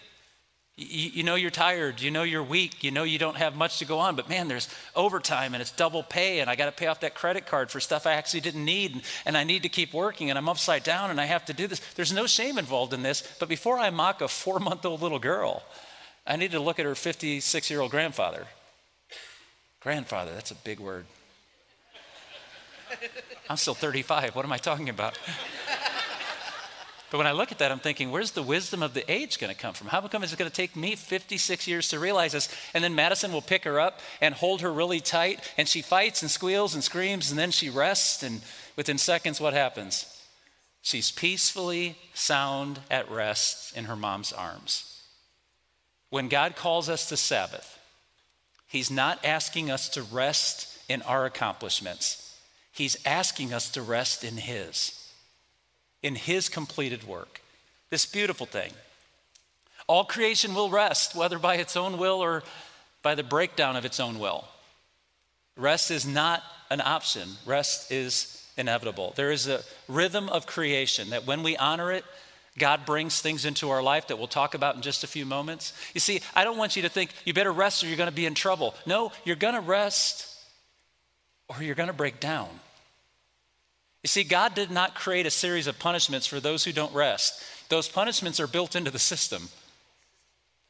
you, 0.81 1.11
you, 1.13 1.23
know 1.23 1.35
you're 1.35 1.51
tired, 1.51 2.01
you 2.01 2.11
know 2.11 2.23
you're 2.23 2.43
weak, 2.43 2.83
you 2.83 2.91
know 2.91 3.03
you 3.03 3.19
don't 3.19 3.37
have 3.37 3.55
much 3.55 3.79
to 3.79 3.85
go 3.85 3.99
on, 3.99 4.15
but 4.15 4.27
man, 4.27 4.47
there's 4.47 4.67
overtime 4.95 5.53
and 5.53 5.61
it's 5.61 5.71
double 5.71 6.03
pay, 6.03 6.39
and 6.39 6.49
I 6.49 6.55
got 6.55 6.65
to 6.65 6.71
pay 6.71 6.87
off 6.87 7.01
that 7.01 7.15
credit 7.15 7.45
card 7.45 7.71
for 7.71 7.79
stuff 7.79 8.07
I 8.07 8.13
actually 8.13 8.41
didn't 8.41 8.65
need, 8.65 8.93
and, 8.93 9.01
and 9.25 9.37
I 9.37 9.43
need 9.43 9.63
to 9.63 9.69
keep 9.69 9.93
working, 9.93 10.29
and 10.29 10.37
I'm 10.37 10.49
upside 10.49 10.83
down, 10.83 11.09
and 11.09 11.21
I 11.21 11.25
have 11.25 11.45
to 11.45 11.53
do 11.53 11.67
this. 11.67 11.79
There's 11.95 12.13
no 12.13 12.27
shame 12.27 12.57
involved 12.57 12.93
in 12.93 13.03
this, 13.03 13.21
but 13.39 13.49
before 13.49 13.77
I 13.77 13.89
mock 13.89 14.21
a 14.21 14.27
four 14.27 14.59
month 14.59 14.85
old 14.85 15.01
little 15.01 15.19
girl, 15.19 15.63
I 16.25 16.35
need 16.35 16.51
to 16.51 16.59
look 16.59 16.79
at 16.79 16.85
her 16.85 16.95
56 16.95 17.69
year 17.69 17.81
old 17.81 17.91
grandfather. 17.91 18.47
Grandfather, 19.81 20.33
that's 20.33 20.51
a 20.51 20.55
big 20.55 20.79
word. 20.79 21.05
I'm 23.49 23.57
still 23.57 23.73
35. 23.73 24.35
What 24.35 24.45
am 24.45 24.51
I 24.51 24.57
talking 24.57 24.89
about? 24.89 25.17
But 27.11 27.17
when 27.17 27.27
I 27.27 27.33
look 27.33 27.51
at 27.51 27.59
that, 27.59 27.73
I'm 27.73 27.79
thinking, 27.79 28.09
where's 28.09 28.31
the 28.31 28.41
wisdom 28.41 28.81
of 28.81 28.93
the 28.93 29.11
age 29.11 29.37
going 29.37 29.53
to 29.53 29.59
come 29.59 29.73
from? 29.73 29.87
How 29.87 29.99
come 30.07 30.23
it's 30.23 30.33
going 30.33 30.49
to 30.49 30.55
take 30.55 30.77
me 30.77 30.95
56 30.95 31.67
years 31.67 31.89
to 31.89 31.99
realize 31.99 32.31
this? 32.31 32.47
And 32.73 32.81
then 32.81 32.95
Madison 32.95 33.33
will 33.33 33.41
pick 33.41 33.65
her 33.65 33.81
up 33.81 33.99
and 34.21 34.33
hold 34.33 34.61
her 34.61 34.71
really 34.71 35.01
tight, 35.01 35.41
and 35.57 35.67
she 35.67 35.81
fights 35.81 36.21
and 36.21 36.31
squeals 36.31 36.73
and 36.73 36.81
screams, 36.81 37.29
and 37.29 37.37
then 37.37 37.51
she 37.51 37.69
rests, 37.69 38.23
and 38.23 38.39
within 38.77 38.97
seconds, 38.97 39.41
what 39.41 39.53
happens? 39.53 40.05
She's 40.81 41.11
peacefully 41.11 41.97
sound 42.13 42.79
at 42.89 43.11
rest 43.11 43.75
in 43.75 43.85
her 43.85 43.97
mom's 43.97 44.31
arms. 44.31 45.01
When 46.11 46.29
God 46.29 46.55
calls 46.55 46.87
us 46.87 47.09
to 47.09 47.17
Sabbath, 47.17 47.77
He's 48.67 48.89
not 48.89 49.25
asking 49.25 49.69
us 49.69 49.89
to 49.89 50.01
rest 50.01 50.79
in 50.87 51.01
our 51.01 51.25
accomplishments, 51.25 52.37
He's 52.71 52.95
asking 53.05 53.53
us 53.53 53.69
to 53.71 53.81
rest 53.81 54.23
in 54.23 54.37
His, 54.37 55.00
in 56.03 56.15
His 56.15 56.49
completed 56.49 57.03
work. 57.03 57.41
This 57.89 58.05
beautiful 58.05 58.45
thing. 58.45 58.71
All 59.87 60.05
creation 60.05 60.53
will 60.53 60.69
rest, 60.69 61.15
whether 61.15 61.39
by 61.39 61.55
its 61.55 61.75
own 61.75 61.97
will 61.97 62.21
or 62.23 62.43
by 63.03 63.15
the 63.15 63.23
breakdown 63.23 63.75
of 63.75 63.85
its 63.85 63.99
own 63.99 64.19
will. 64.19 64.45
Rest 65.57 65.91
is 65.91 66.05
not 66.05 66.43
an 66.69 66.81
option, 66.81 67.27
rest 67.45 67.91
is 67.91 68.47
inevitable. 68.57 69.13
There 69.15 69.31
is 69.31 69.47
a 69.47 69.61
rhythm 69.87 70.29
of 70.29 70.45
creation 70.45 71.09
that 71.09 71.25
when 71.25 71.43
we 71.43 71.57
honor 71.57 71.91
it, 71.91 72.05
God 72.57 72.85
brings 72.85 73.21
things 73.21 73.45
into 73.45 73.69
our 73.69 73.81
life 73.81 74.07
that 74.07 74.17
we'll 74.17 74.27
talk 74.27 74.53
about 74.53 74.75
in 74.75 74.81
just 74.81 75.03
a 75.03 75.07
few 75.07 75.25
moments. 75.25 75.73
You 75.93 75.99
see, 75.99 76.21
I 76.35 76.43
don't 76.43 76.57
want 76.57 76.75
you 76.75 76.81
to 76.81 76.89
think 76.89 77.11
you 77.25 77.33
better 77.33 77.51
rest 77.51 77.83
or 77.83 77.87
you're 77.87 77.97
going 77.97 78.09
to 78.09 78.15
be 78.15 78.25
in 78.25 78.33
trouble. 78.33 78.75
No, 78.85 79.11
you're 79.23 79.37
going 79.37 79.53
to 79.55 79.61
rest 79.61 80.27
or 81.47 81.63
you're 81.63 81.75
going 81.75 81.87
to 81.87 81.93
break 81.93 82.19
down. 82.19 82.49
You 84.03 84.07
see, 84.07 84.23
God 84.23 84.55
did 84.55 84.71
not 84.71 84.95
create 84.95 85.25
a 85.25 85.31
series 85.31 85.67
of 85.67 85.77
punishments 85.77 86.25
for 86.25 86.39
those 86.39 86.63
who 86.63 86.71
don't 86.71 86.93
rest. 86.93 87.43
Those 87.69 87.87
punishments 87.87 88.39
are 88.39 88.47
built 88.47 88.75
into 88.75 88.91
the 88.91 88.99
system. 88.99 89.49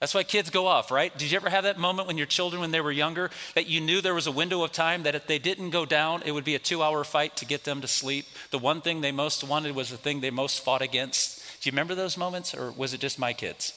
That's 0.02 0.16
why 0.16 0.24
kids 0.24 0.50
go 0.50 0.66
off, 0.66 0.90
right? 0.90 1.16
Did 1.16 1.32
you 1.32 1.36
ever 1.36 1.50
have 1.50 1.64
that 1.64 1.78
moment 1.78 2.08
when 2.08 2.18
your 2.18 2.26
children, 2.26 2.60
when 2.60 2.72
they 2.72 2.82
were 2.82 2.92
younger, 2.92 3.30
that 3.54 3.68
you 3.68 3.80
knew 3.80 4.02
there 4.02 4.16
was 4.16 4.26
a 4.26 4.32
window 4.32 4.64
of 4.64 4.72
time 4.72 5.04
that 5.04 5.14
if 5.14 5.28
they 5.28 5.38
didn't 5.38 5.70
go 5.70 5.86
down, 5.86 6.24
it 6.26 6.32
would 6.32 6.44
be 6.44 6.56
a 6.56 6.60
two 6.60 6.82
hour 6.82 7.04
fight 7.04 7.38
to 7.38 7.46
get 7.46 7.66
them 7.66 7.82
to 7.82 7.88
sleep? 7.88 8.26
The 8.50 8.58
one 8.58 8.82
thing 8.82 9.02
they 9.02 9.12
most 9.12 9.44
wanted 9.44 9.76
was 9.76 9.92
the 9.92 9.98
thing 9.98 10.20
they 10.20 10.32
most 10.32 10.64
fought 10.64 10.82
against. 10.82 11.40
Do 11.62 11.70
you 11.70 11.72
remember 11.72 11.94
those 11.94 12.18
moments, 12.18 12.56
or 12.56 12.72
was 12.72 12.96
it 12.96 13.00
just 13.00 13.20
my 13.20 13.32
kids? 13.32 13.74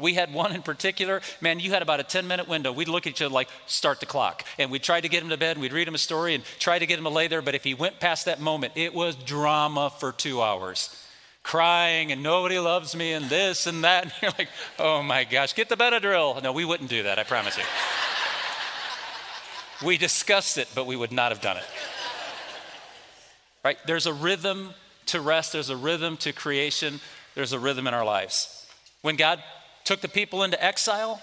We 0.00 0.14
had 0.14 0.32
one 0.32 0.52
in 0.52 0.62
particular, 0.62 1.22
man, 1.40 1.58
you 1.58 1.72
had 1.72 1.82
about 1.82 1.98
a 1.98 2.04
10 2.04 2.28
minute 2.28 2.46
window. 2.46 2.70
We'd 2.70 2.86
look 2.86 3.08
at 3.08 3.10
each 3.10 3.22
other 3.22 3.34
like, 3.34 3.48
start 3.66 3.98
the 3.98 4.06
clock. 4.06 4.44
And 4.56 4.70
we'd 4.70 4.84
try 4.84 5.00
to 5.00 5.08
get 5.08 5.24
him 5.24 5.30
to 5.30 5.36
bed, 5.36 5.56
and 5.56 5.60
we'd 5.60 5.72
read 5.72 5.88
him 5.88 5.94
a 5.96 5.98
story 5.98 6.36
and 6.36 6.44
try 6.60 6.78
to 6.78 6.86
get 6.86 6.98
him 6.98 7.04
to 7.04 7.10
lay 7.10 7.26
there. 7.26 7.42
But 7.42 7.56
if 7.56 7.64
he 7.64 7.74
went 7.74 7.98
past 7.98 8.26
that 8.26 8.40
moment, 8.40 8.74
it 8.76 8.94
was 8.94 9.16
drama 9.16 9.90
for 9.90 10.12
two 10.12 10.40
hours. 10.40 10.94
Crying, 11.42 12.12
and 12.12 12.22
nobody 12.22 12.60
loves 12.60 12.94
me, 12.94 13.12
and 13.12 13.28
this 13.28 13.66
and 13.66 13.82
that. 13.82 14.04
And 14.12 14.12
you're 14.22 14.32
like, 14.38 14.48
oh 14.78 15.02
my 15.02 15.24
gosh, 15.24 15.54
get 15.54 15.68
the 15.68 15.76
Benadryl. 15.76 16.40
No, 16.44 16.52
we 16.52 16.64
wouldn't 16.64 16.90
do 16.90 17.02
that, 17.02 17.18
I 17.18 17.24
promise 17.24 17.58
you. 17.58 17.64
we 19.84 19.98
discussed 19.98 20.58
it, 20.58 20.68
but 20.76 20.86
we 20.86 20.94
would 20.94 21.10
not 21.10 21.32
have 21.32 21.40
done 21.40 21.56
it. 21.56 21.64
Right? 23.64 23.78
There's 23.84 24.06
a 24.06 24.12
rhythm 24.12 24.74
to 25.06 25.20
rest, 25.20 25.54
there's 25.54 25.70
a 25.70 25.76
rhythm 25.76 26.16
to 26.18 26.32
creation, 26.32 27.00
there's 27.34 27.52
a 27.52 27.58
rhythm 27.58 27.88
in 27.88 27.94
our 27.94 28.04
lives. 28.04 28.66
When 29.02 29.16
God 29.16 29.42
took 29.88 30.02
the 30.02 30.08
people 30.08 30.42
into 30.42 30.62
exile, 30.62 31.18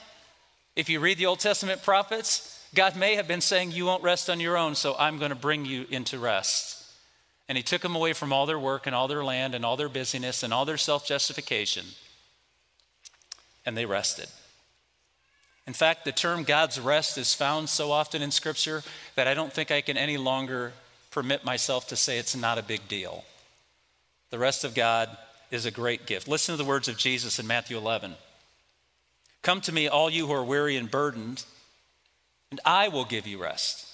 if 0.76 0.90
you 0.90 1.00
read 1.00 1.20
the 1.20 1.28
Old 1.28 1.40
Testament 1.40 1.84
prophets, 1.84 2.68
God 2.74 2.96
may 2.96 3.14
have 3.14 3.28
been 3.28 3.40
saying, 3.40 3.72
You 3.72 3.86
won't 3.86 4.02
rest 4.02 4.28
on 4.28 4.40
your 4.40 4.58
own, 4.58 4.74
so 4.74 4.96
I'm 4.98 5.20
going 5.20 5.30
to 5.30 5.36
bring 5.36 5.66
you 5.66 5.86
into 5.92 6.18
rest. 6.18 6.84
And 7.48 7.60
He 7.60 7.64
took 7.64 7.84
them 7.84 7.96
away 7.96 8.14
from 8.14 8.34
all 8.34 8.48
their 8.48 8.58
work 8.58 8.88
and 8.88 8.96
all 8.96 9.08
their 9.08 9.24
land 9.24 9.54
and 9.54 9.64
all 9.64 9.78
their 9.78 9.88
busyness 9.88 10.42
and 10.42 10.52
all 10.52 10.66
their 10.66 10.78
self 10.78 11.06
justification. 11.06 11.86
And 13.68 13.78
they 13.78 13.86
rested. 13.86 14.30
In 15.68 15.74
fact, 15.74 16.04
the 16.04 16.12
term 16.12 16.44
God's 16.44 16.80
rest 16.80 17.20
is 17.20 17.36
found 17.36 17.70
so 17.70 17.92
often 17.92 18.24
in 18.24 18.32
Scripture 18.32 18.82
that 19.14 19.28
I 19.28 19.36
don't 19.36 19.54
think 19.54 19.70
I 19.70 19.82
can 19.82 19.96
any 19.96 20.18
longer 20.18 20.74
permit 21.12 21.46
myself 21.46 21.88
to 21.90 21.96
say 21.96 22.18
it's 22.18 22.36
not 22.36 22.58
a 22.58 22.64
big 22.64 22.88
deal. 22.88 23.26
The 24.32 24.40
rest 24.40 24.64
of 24.64 24.74
God 24.74 25.16
is 25.52 25.68
a 25.68 25.72
great 25.72 26.08
gift. 26.08 26.28
Listen 26.28 26.54
to 26.54 26.58
the 26.58 26.68
words 26.68 26.88
of 26.88 26.98
Jesus 26.98 27.38
in 27.38 27.46
Matthew 27.46 27.78
11. 27.78 28.16
Come 29.46 29.62
to 29.62 29.72
me, 29.72 29.88
all 29.88 30.10
you 30.10 30.26
who 30.26 30.34
are 30.34 30.44
weary 30.44 30.76
and 30.76 30.90
burdened, 30.90 31.44
and 32.50 32.60
I 32.66 32.88
will 32.88 33.06
give 33.06 33.28
you 33.28 33.40
rest. 33.40 33.86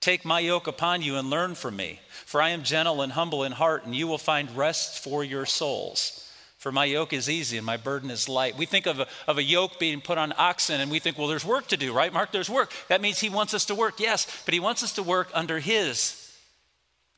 Take 0.00 0.24
my 0.24 0.40
yoke 0.40 0.66
upon 0.66 1.00
you 1.00 1.14
and 1.14 1.30
learn 1.30 1.54
from 1.54 1.76
me, 1.76 2.00
for 2.26 2.42
I 2.42 2.48
am 2.48 2.64
gentle 2.64 3.00
and 3.00 3.12
humble 3.12 3.44
in 3.44 3.52
heart, 3.52 3.86
and 3.86 3.94
you 3.94 4.08
will 4.08 4.18
find 4.18 4.56
rest 4.56 5.04
for 5.04 5.22
your 5.22 5.46
souls. 5.46 6.28
For 6.56 6.72
my 6.72 6.86
yoke 6.86 7.12
is 7.12 7.30
easy 7.30 7.56
and 7.56 7.64
my 7.64 7.76
burden 7.76 8.10
is 8.10 8.28
light. 8.28 8.58
We 8.58 8.66
think 8.66 8.86
of 8.86 8.98
a, 8.98 9.06
of 9.28 9.38
a 9.38 9.44
yoke 9.44 9.78
being 9.78 10.00
put 10.00 10.18
on 10.18 10.34
oxen, 10.36 10.80
and 10.80 10.90
we 10.90 10.98
think, 10.98 11.18
well, 11.18 11.28
there's 11.28 11.44
work 11.44 11.68
to 11.68 11.76
do, 11.76 11.92
right, 11.92 12.12
Mark? 12.12 12.32
There's 12.32 12.50
work. 12.50 12.72
That 12.88 13.00
means 13.00 13.20
he 13.20 13.30
wants 13.30 13.54
us 13.54 13.64
to 13.66 13.76
work, 13.76 14.00
yes, 14.00 14.26
but 14.44 14.54
he 14.54 14.58
wants 14.58 14.82
us 14.82 14.92
to 14.94 15.04
work 15.04 15.30
under 15.34 15.60
his 15.60 16.27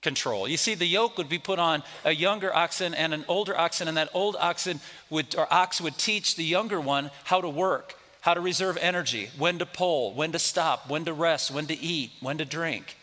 control. 0.03 0.49
You 0.49 0.57
see, 0.57 0.75
the 0.75 0.87
yoke 0.87 1.19
would 1.19 1.29
be 1.29 1.39
put 1.39 1.59
on 1.59 1.83
a 2.05 2.15
younger 2.15 2.55
oxen 2.55 2.95
and 2.95 3.13
an 3.13 3.25
older 3.29 3.57
oxen, 3.57 3.89
and 3.89 3.97
that 3.97 4.09
old 4.15 4.37
oxen 4.39 4.81
would, 5.11 5.35
or 5.37 5.53
ox 5.53 5.81
would 5.81 5.99
teach 5.99 6.37
the 6.37 6.45
younger 6.45 6.81
one 6.81 7.11
how 7.25 7.41
to 7.41 7.49
work, 7.49 7.95
how 8.21 8.35
to 8.35 8.41
reserve 8.41 8.79
energy, 8.81 9.31
when 9.39 9.59
to 9.59 9.67
pull, 9.67 10.15
when 10.15 10.33
to 10.33 10.39
stop, 10.39 10.89
when 10.89 11.05
to 11.05 11.13
rest, 11.13 11.51
when 11.51 11.67
to 11.67 11.79
eat, 11.79 12.13
when 12.21 12.39
to 12.39 12.45
drink. 12.45 12.97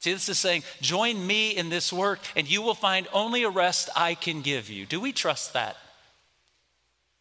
See, 0.00 0.12
this 0.12 0.28
is 0.28 0.38
saying, 0.38 0.62
join 0.80 1.26
me 1.26 1.50
in 1.50 1.70
this 1.70 1.92
work, 1.92 2.20
and 2.36 2.48
you 2.48 2.62
will 2.62 2.74
find 2.74 3.08
only 3.12 3.42
a 3.42 3.50
rest 3.50 3.90
I 3.96 4.14
can 4.14 4.42
give 4.42 4.70
you. 4.70 4.86
Do 4.86 5.00
we 5.00 5.12
trust 5.12 5.54
that? 5.54 5.76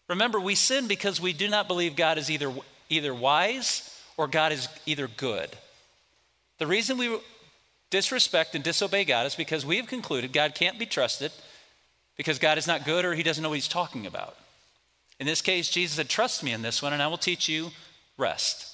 Remember, 0.07 0.39
we 0.39 0.53
sin 0.53 0.87
because 0.87 1.19
we 1.19 1.33
do 1.33 1.47
not 1.49 1.67
believe 1.67 1.95
God 1.95 2.19
is 2.19 2.29
either, 2.29 2.53
either 2.89 3.13
wise 3.13 3.99
or 4.15 4.27
God 4.27 4.51
is 4.51 4.69
either 4.85 5.07
good. 5.07 5.49
The 6.59 6.67
reason 6.67 6.97
we 6.97 7.17
disrespect 7.89 8.55
and 8.55 8.63
disobey 8.63 9.05
God 9.05 9.25
is 9.25 9.35
because 9.35 9.65
we 9.65 9.77
have 9.77 9.87
concluded 9.87 10.33
God 10.33 10.55
can't 10.55 10.79
be 10.79 10.85
trusted 10.85 11.31
because 12.17 12.39
God 12.39 12.57
is 12.57 12.67
not 12.67 12.85
good 12.85 13.05
or 13.05 13.13
he 13.13 13.23
doesn't 13.23 13.41
know 13.41 13.49
what 13.49 13.55
he's 13.55 13.67
talking 13.67 14.05
about. 14.05 14.35
In 15.19 15.25
this 15.25 15.41
case, 15.41 15.69
Jesus 15.69 15.95
said, 15.95 16.09
Trust 16.09 16.43
me 16.43 16.51
in 16.51 16.61
this 16.61 16.81
one, 16.81 16.93
and 16.93 17.01
I 17.01 17.07
will 17.07 17.17
teach 17.17 17.49
you 17.49 17.71
rest. 18.17 18.73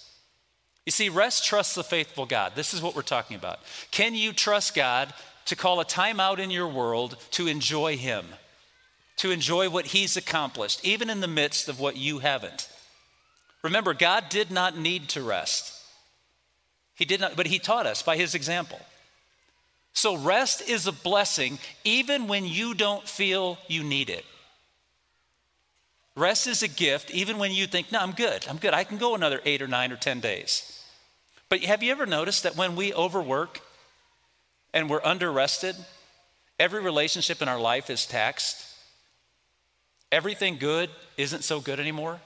You 0.86 0.92
see, 0.92 1.10
rest 1.10 1.46
trusts 1.46 1.76
the 1.76 1.84
faithful 1.84 2.26
God. 2.26 2.54
This 2.56 2.74
is 2.74 2.82
what 2.82 2.96
we're 2.96 3.02
talking 3.04 3.38
about. 3.38 3.60
Can 3.92 4.16
you 4.16 4.34
trust 4.34 4.76
God 4.76 5.14
to 5.46 5.56
call 5.56 5.80
a 5.80 5.86
timeout 5.86 6.40
in 6.40 6.52
your 6.52 6.68
world 6.68 7.18
to 7.32 7.48
enjoy 7.48 7.96
Him, 7.96 8.26
to 9.18 9.32
enjoy 9.32 9.70
what 9.70 9.88
He's 9.88 10.18
accomplished, 10.18 10.84
even 10.84 11.10
in 11.10 11.22
the 11.22 11.28
midst 11.28 11.70
of 11.70 11.80
what 11.80 11.96
you 11.96 12.20
haven't? 12.20 12.68
Remember, 13.62 13.94
God 13.94 14.26
did 14.28 14.52
not 14.52 14.78
need 14.78 15.08
to 15.10 15.24
rest. 15.24 15.82
He 16.96 17.06
did 17.06 17.22
not, 17.22 17.38
but 17.38 17.48
He 17.48 17.60
taught 17.60 17.86
us 17.86 18.02
by 18.02 18.18
His 18.18 18.36
example. 18.36 18.80
So, 19.94 20.18
rest 20.18 20.68
is 20.68 20.88
a 20.88 20.92
blessing 20.92 21.60
even 21.84 22.28
when 22.28 22.46
you 22.46 22.74
don't 22.74 23.08
feel 23.08 23.58
you 23.68 23.84
need 23.84 24.10
it. 24.10 24.26
Rest 26.16 26.48
is 26.48 26.62
a 26.64 26.68
gift 26.68 27.12
even 27.12 27.38
when 27.38 27.52
you 27.52 27.66
think, 27.66 27.92
no, 27.92 28.00
I'm 28.00 28.12
good. 28.12 28.46
I'm 28.50 28.58
good. 28.58 28.74
I 28.74 28.84
can 28.84 28.98
go 28.98 29.16
another 29.16 29.42
eight 29.46 29.62
or 29.62 29.68
nine 29.68 29.92
or 29.92 29.96
10 29.96 30.20
days. 30.20 30.84
But 31.50 31.62
have 31.62 31.84
you 31.84 31.92
ever 31.92 32.06
noticed 32.06 32.44
that 32.44 32.56
when 32.56 32.76
we 32.76 32.94
overwork 32.94 33.62
and 34.74 34.90
we're 34.90 35.04
under 35.04 35.32
rested, 35.32 35.76
every 36.60 36.82
relationship 36.82 37.42
in 37.42 37.48
our 37.48 37.60
life 37.60 37.90
is 37.90 38.06
taxed? 38.06 38.66
Everything 40.12 40.58
good 40.58 40.90
isn't 41.18 41.44
so 41.44 41.60
good 41.60 41.80
anymore. 41.80 42.20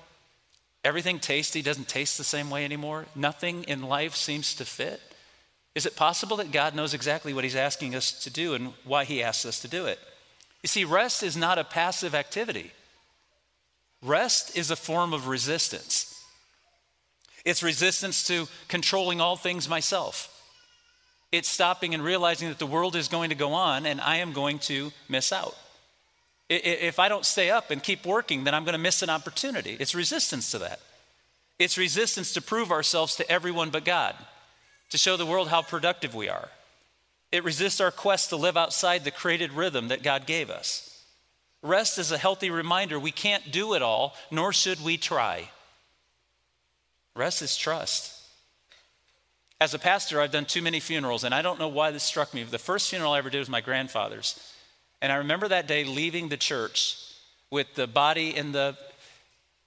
Everything 0.83 1.19
tasty 1.19 1.61
doesn't 1.61 1.87
taste 1.87 2.17
the 2.17 2.23
same 2.23 2.49
way 2.49 2.65
anymore. 2.65 3.05
Nothing 3.15 3.63
in 3.63 3.83
life 3.83 4.15
seems 4.15 4.55
to 4.55 4.65
fit. 4.65 5.01
Is 5.77 5.85
it 5.85 5.95
possible 5.95 6.37
that 6.37 6.51
God 6.51 6.73
knows 6.73 6.95
exactly 6.95 7.35
what 7.35 7.43
He's 7.43 7.55
asking 7.55 7.93
us 7.93 8.11
to 8.23 8.31
do 8.31 8.55
and 8.55 8.73
why 8.83 9.05
He 9.05 9.21
asks 9.21 9.45
us 9.45 9.59
to 9.59 9.67
do 9.67 9.85
it? 9.85 9.99
You 10.63 10.67
see, 10.67 10.83
rest 10.83 11.21
is 11.21 11.37
not 11.37 11.59
a 11.59 11.63
passive 11.63 12.15
activity, 12.15 12.71
rest 14.01 14.57
is 14.57 14.71
a 14.71 14.75
form 14.75 15.13
of 15.13 15.27
resistance. 15.27 16.19
It's 17.45 17.61
resistance 17.61 18.25
to 18.25 18.47
controlling 18.67 19.21
all 19.21 19.35
things 19.35 19.69
myself. 19.69 20.33
It's 21.31 21.47
stopping 21.47 21.93
and 21.93 22.03
realizing 22.03 22.49
that 22.49 22.57
the 22.57 22.65
world 22.65 22.95
is 22.95 23.07
going 23.07 23.29
to 23.29 23.35
go 23.35 23.53
on 23.53 23.85
and 23.85 24.01
I 24.01 24.15
am 24.17 24.33
going 24.33 24.57
to 24.59 24.91
miss 25.07 25.31
out. 25.31 25.55
If 26.49 26.97
I 26.97 27.07
don't 27.07 27.23
stay 27.23 27.51
up 27.51 27.69
and 27.69 27.83
keep 27.83 28.03
working, 28.03 28.45
then 28.45 28.55
I'm 28.55 28.63
going 28.63 28.73
to 28.73 28.79
miss 28.79 29.03
an 29.03 29.11
opportunity. 29.11 29.77
It's 29.79 29.93
resistance 29.93 30.49
to 30.51 30.57
that. 30.59 30.79
It's 31.59 31.77
resistance 31.77 32.33
to 32.33 32.41
prove 32.41 32.71
ourselves 32.71 33.15
to 33.17 33.31
everyone 33.31 33.69
but 33.69 33.85
God 33.85 34.15
to 34.89 34.97
show 34.97 35.17
the 35.17 35.25
world 35.25 35.49
how 35.49 35.61
productive 35.61 36.15
we 36.15 36.29
are. 36.29 36.49
It 37.31 37.43
resists 37.43 37.81
our 37.81 37.91
quest 37.91 38.29
to 38.29 38.37
live 38.37 38.55
outside 38.55 39.03
the 39.03 39.11
created 39.11 39.51
rhythm 39.53 39.89
that 39.89 40.03
God 40.03 40.25
gave 40.25 40.49
us. 40.49 41.03
Rest 41.61 41.97
is 41.97 42.11
a 42.11 42.17
healthy 42.17 42.49
reminder 42.49 42.99
we 42.99 43.11
can't 43.11 43.51
do 43.51 43.73
it 43.73 43.81
all, 43.81 44.15
nor 44.31 44.53
should 44.53 44.83
we 44.83 44.97
try. 44.97 45.49
Rest 47.15 47.41
is 47.41 47.57
trust. 47.57 48.13
As 49.59 49.73
a 49.73 49.79
pastor, 49.79 50.21
I've 50.21 50.31
done 50.31 50.45
too 50.45 50.61
many 50.61 50.79
funerals, 50.79 51.23
and 51.23 51.33
I 51.33 51.41
don't 51.41 51.59
know 51.59 51.67
why 51.67 51.89
this 51.89 52.03
struck 52.03 52.33
me. 52.33 52.43
The 52.43 52.59
first 52.59 52.89
funeral 52.89 53.13
I 53.13 53.17
ever 53.17 53.31
did 53.31 53.39
was 53.39 53.49
my 53.49 53.61
grandfather's. 53.61 54.39
And 55.01 55.11
I 55.11 55.15
remember 55.15 55.47
that 55.47 55.67
day 55.67 55.83
leaving 55.83 56.29
the 56.29 56.37
church 56.37 56.97
with 57.49 57.73
the 57.73 57.87
body 57.87 58.35
in 58.35 58.51
the, 58.51 58.77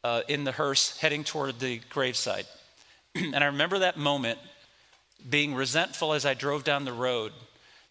uh, 0.05 0.23
in 0.29 0.45
the 0.45 0.53
hearse 0.53 0.97
heading 0.99 1.25
toward 1.25 1.59
the 1.59 1.81
gravesite. 1.91 2.47
and 3.15 3.37
I 3.37 3.47
remember 3.47 3.81
that 3.81 3.97
moment 3.97 4.39
being 5.29 5.55
resentful 5.55 6.13
as 6.13 6.25
I 6.25 6.35
drove 6.35 6.65
down 6.65 6.85
the 6.85 6.93
road, 6.93 7.33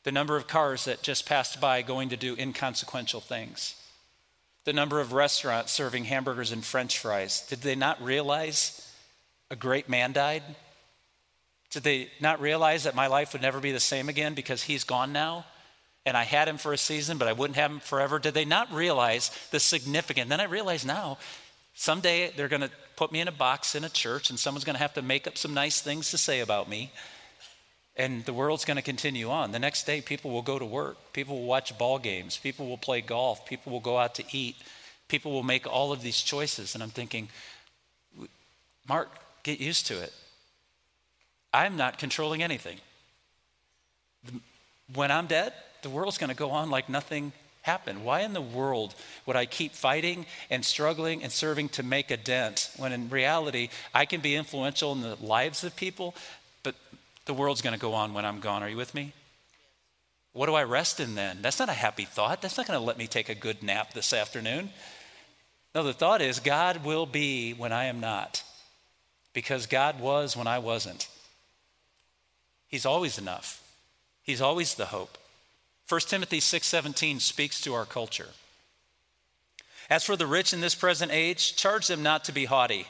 the 0.04 0.12
number 0.12 0.36
of 0.36 0.48
cars 0.48 0.86
that 0.86 1.04
just 1.04 1.26
passed 1.26 1.60
by 1.60 1.82
going 1.82 2.10
to 2.10 2.18
do 2.18 2.36
inconsequential 2.36 3.22
things, 3.22 3.76
the 4.66 4.74
number 4.74 5.00
of 5.00 5.14
restaurants 5.14 5.72
serving 5.72 6.06
hamburgers 6.06 6.52
and 6.52 6.64
french 6.64 6.98
fries. 7.00 7.46
Did 7.50 7.62
they 7.62 7.76
not 7.76 8.02
realize 8.02 8.92
a 9.52 9.56
great 9.56 9.90
man 9.90 10.14
died? 10.14 10.44
Did 11.72 11.84
they 11.84 12.10
not 12.20 12.42
realize 12.42 12.84
that 12.84 12.96
my 12.96 13.08
life 13.08 13.34
would 13.34 13.42
never 13.42 13.60
be 13.60 13.72
the 13.72 13.80
same 13.80 14.10
again 14.10 14.34
because 14.34 14.64
he's 14.64 14.84
gone 14.84 15.14
now? 15.14 15.46
And 16.06 16.18
I 16.18 16.24
had 16.24 16.48
him 16.48 16.58
for 16.58 16.74
a 16.74 16.78
season, 16.78 17.18
but 17.18 17.28
I 17.28 17.34
wouldn't 17.34 17.58
have 17.58 17.72
him 17.72 17.80
forever. 17.80 18.20
Did 18.20 18.34
they 18.34 18.46
not 18.46 18.74
realize 18.74 19.32
the 19.52 19.60
significance? 19.60 20.30
Then 20.30 20.40
I 20.40 20.46
realize 20.46 20.86
now, 20.86 21.18
someday 21.76 22.32
they're 22.36 22.48
going 22.48 22.62
to 22.62 22.72
put 22.96 23.12
me 23.12 23.20
in 23.20 23.28
a 23.28 23.34
box 23.34 23.76
in 23.76 23.84
a 23.84 23.90
church 23.90 24.30
and 24.30 24.40
someone's 24.40 24.64
going 24.64 24.76
to 24.76 24.82
have 24.82 24.94
to 24.96 25.02
make 25.02 25.28
up 25.28 25.38
some 25.38 25.54
nice 25.54 25.82
things 25.82 26.10
to 26.12 26.18
say 26.18 26.40
about 26.40 26.68
me 26.68 26.92
and 28.00 28.24
the 28.24 28.32
world's 28.32 28.64
going 28.64 28.78
to 28.78 28.82
continue 28.82 29.30
on. 29.30 29.52
The 29.52 29.60
next 29.60 29.86
day, 29.86 30.00
people 30.00 30.32
will 30.32 30.42
go 30.42 30.58
to 30.58 30.66
work, 30.66 30.98
people 31.12 31.40
will 31.40 31.46
watch 31.46 31.78
ball 31.78 32.00
games, 32.00 32.38
people 32.38 32.66
will 32.66 32.78
play 32.78 33.02
golf, 33.02 33.46
people 33.46 33.74
will 33.74 33.82
go 33.82 33.98
out 33.98 34.16
to 34.16 34.24
eat, 34.32 34.56
people 35.10 35.34
will 35.34 35.44
make 35.44 35.68
all 35.68 35.92
of 35.92 36.02
these 36.02 36.22
choices. 36.22 36.74
And 36.74 36.82
I'm 36.82 36.90
thinking, 36.90 37.28
Mark, 38.88 39.10
get 39.44 39.60
used 39.60 39.86
to 39.88 40.02
it. 40.02 40.14
I'm 41.54 41.76
not 41.76 42.00
controlling 42.00 42.42
anything. 42.42 42.78
When 44.96 45.12
I'm 45.12 45.28
dead, 45.28 45.54
the 45.82 45.90
world's 45.90 46.18
going 46.18 46.30
to 46.30 46.36
go 46.36 46.52
on 46.52 46.70
like 46.70 46.88
nothing 46.88 47.34
happened. 47.64 48.06
Why 48.06 48.22
in 48.22 48.32
the 48.32 48.42
world 48.42 48.96
would 49.26 49.36
I 49.36 49.46
keep 49.46 49.74
fighting 49.74 50.26
and 50.50 50.64
struggling 50.64 51.22
and 51.22 51.32
serving 51.34 51.70
to 51.70 51.84
make 51.84 52.12
a 52.12 52.18
dent 52.18 52.72
when 52.78 52.94
in 52.94 53.10
reality 53.10 53.70
I 53.94 54.06
can 54.06 54.22
be 54.22 54.36
influential 54.36 54.94
in 54.94 55.02
the 55.02 55.18
lives 55.22 55.66
of 55.66 55.76
people, 55.76 56.16
but 56.64 56.76
the 57.30 57.34
world's 57.36 57.62
going 57.62 57.76
to 57.76 57.80
go 57.80 57.94
on 57.94 58.16
when 58.16 58.26
I'm 58.26 58.40
gone. 58.40 58.64
Are 58.64 58.70
you 58.70 58.76
with 58.76 58.96
me? 58.96 59.14
What 60.34 60.48
do 60.48 60.56
I 60.56 60.64
rest 60.64 61.00
in 61.00 61.14
then? 61.14 61.44
That's 61.44 61.60
not 61.60 61.70
a 61.70 61.74
happy 61.74 62.06
thought. 62.06 62.42
That's 62.42 62.58
not 62.58 62.66
going 62.66 62.80
to 62.80 62.84
let 62.84 62.98
me 62.98 63.06
take 63.06 63.30
a 63.30 63.36
good 63.36 63.62
nap 63.62 63.94
this 63.94 64.14
afternoon. 64.14 64.72
No, 65.76 65.84
the 65.84 65.94
thought 65.94 66.24
is 66.24 66.40
God 66.40 66.84
will 66.84 67.06
be 67.06 67.54
when 67.54 67.72
I 67.72 67.86
am 67.86 68.00
not, 68.00 68.44
because 69.32 69.68
God 69.68 70.00
was 70.00 70.36
when 70.36 70.48
I 70.48 70.58
wasn't. 70.58 71.08
He's 72.68 72.88
always 72.88 73.20
enough. 73.20 73.62
He's 74.24 74.42
always 74.42 74.74
the 74.74 74.88
hope. 74.88 75.16
1 75.88 76.02
Timothy 76.10 76.40
6:17 76.40 77.20
speaks 77.20 77.62
to 77.62 77.76
our 77.76 77.86
culture. 77.86 78.30
As 79.88 80.04
for 80.04 80.16
the 80.16 80.26
rich 80.26 80.52
in 80.52 80.62
this 80.62 80.74
present 80.74 81.12
age, 81.12 81.56
charge 81.56 81.86
them 81.86 82.02
not 82.02 82.24
to 82.24 82.32
be 82.32 82.46
haughty, 82.46 82.88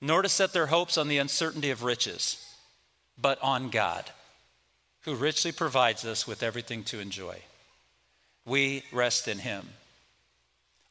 nor 0.00 0.22
to 0.22 0.30
set 0.30 0.54
their 0.54 0.68
hopes 0.68 0.96
on 0.96 1.08
the 1.08 1.18
uncertainty 1.18 1.68
of 1.68 1.82
riches 1.82 2.46
but 3.20 3.40
on 3.42 3.70
God, 3.70 4.10
who 5.02 5.14
richly 5.14 5.52
provides 5.52 6.04
us 6.04 6.26
with 6.26 6.42
everything 6.42 6.84
to 6.84 7.00
enjoy. 7.00 7.42
We 8.44 8.84
rest 8.92 9.28
in 9.28 9.38
Him. 9.38 9.68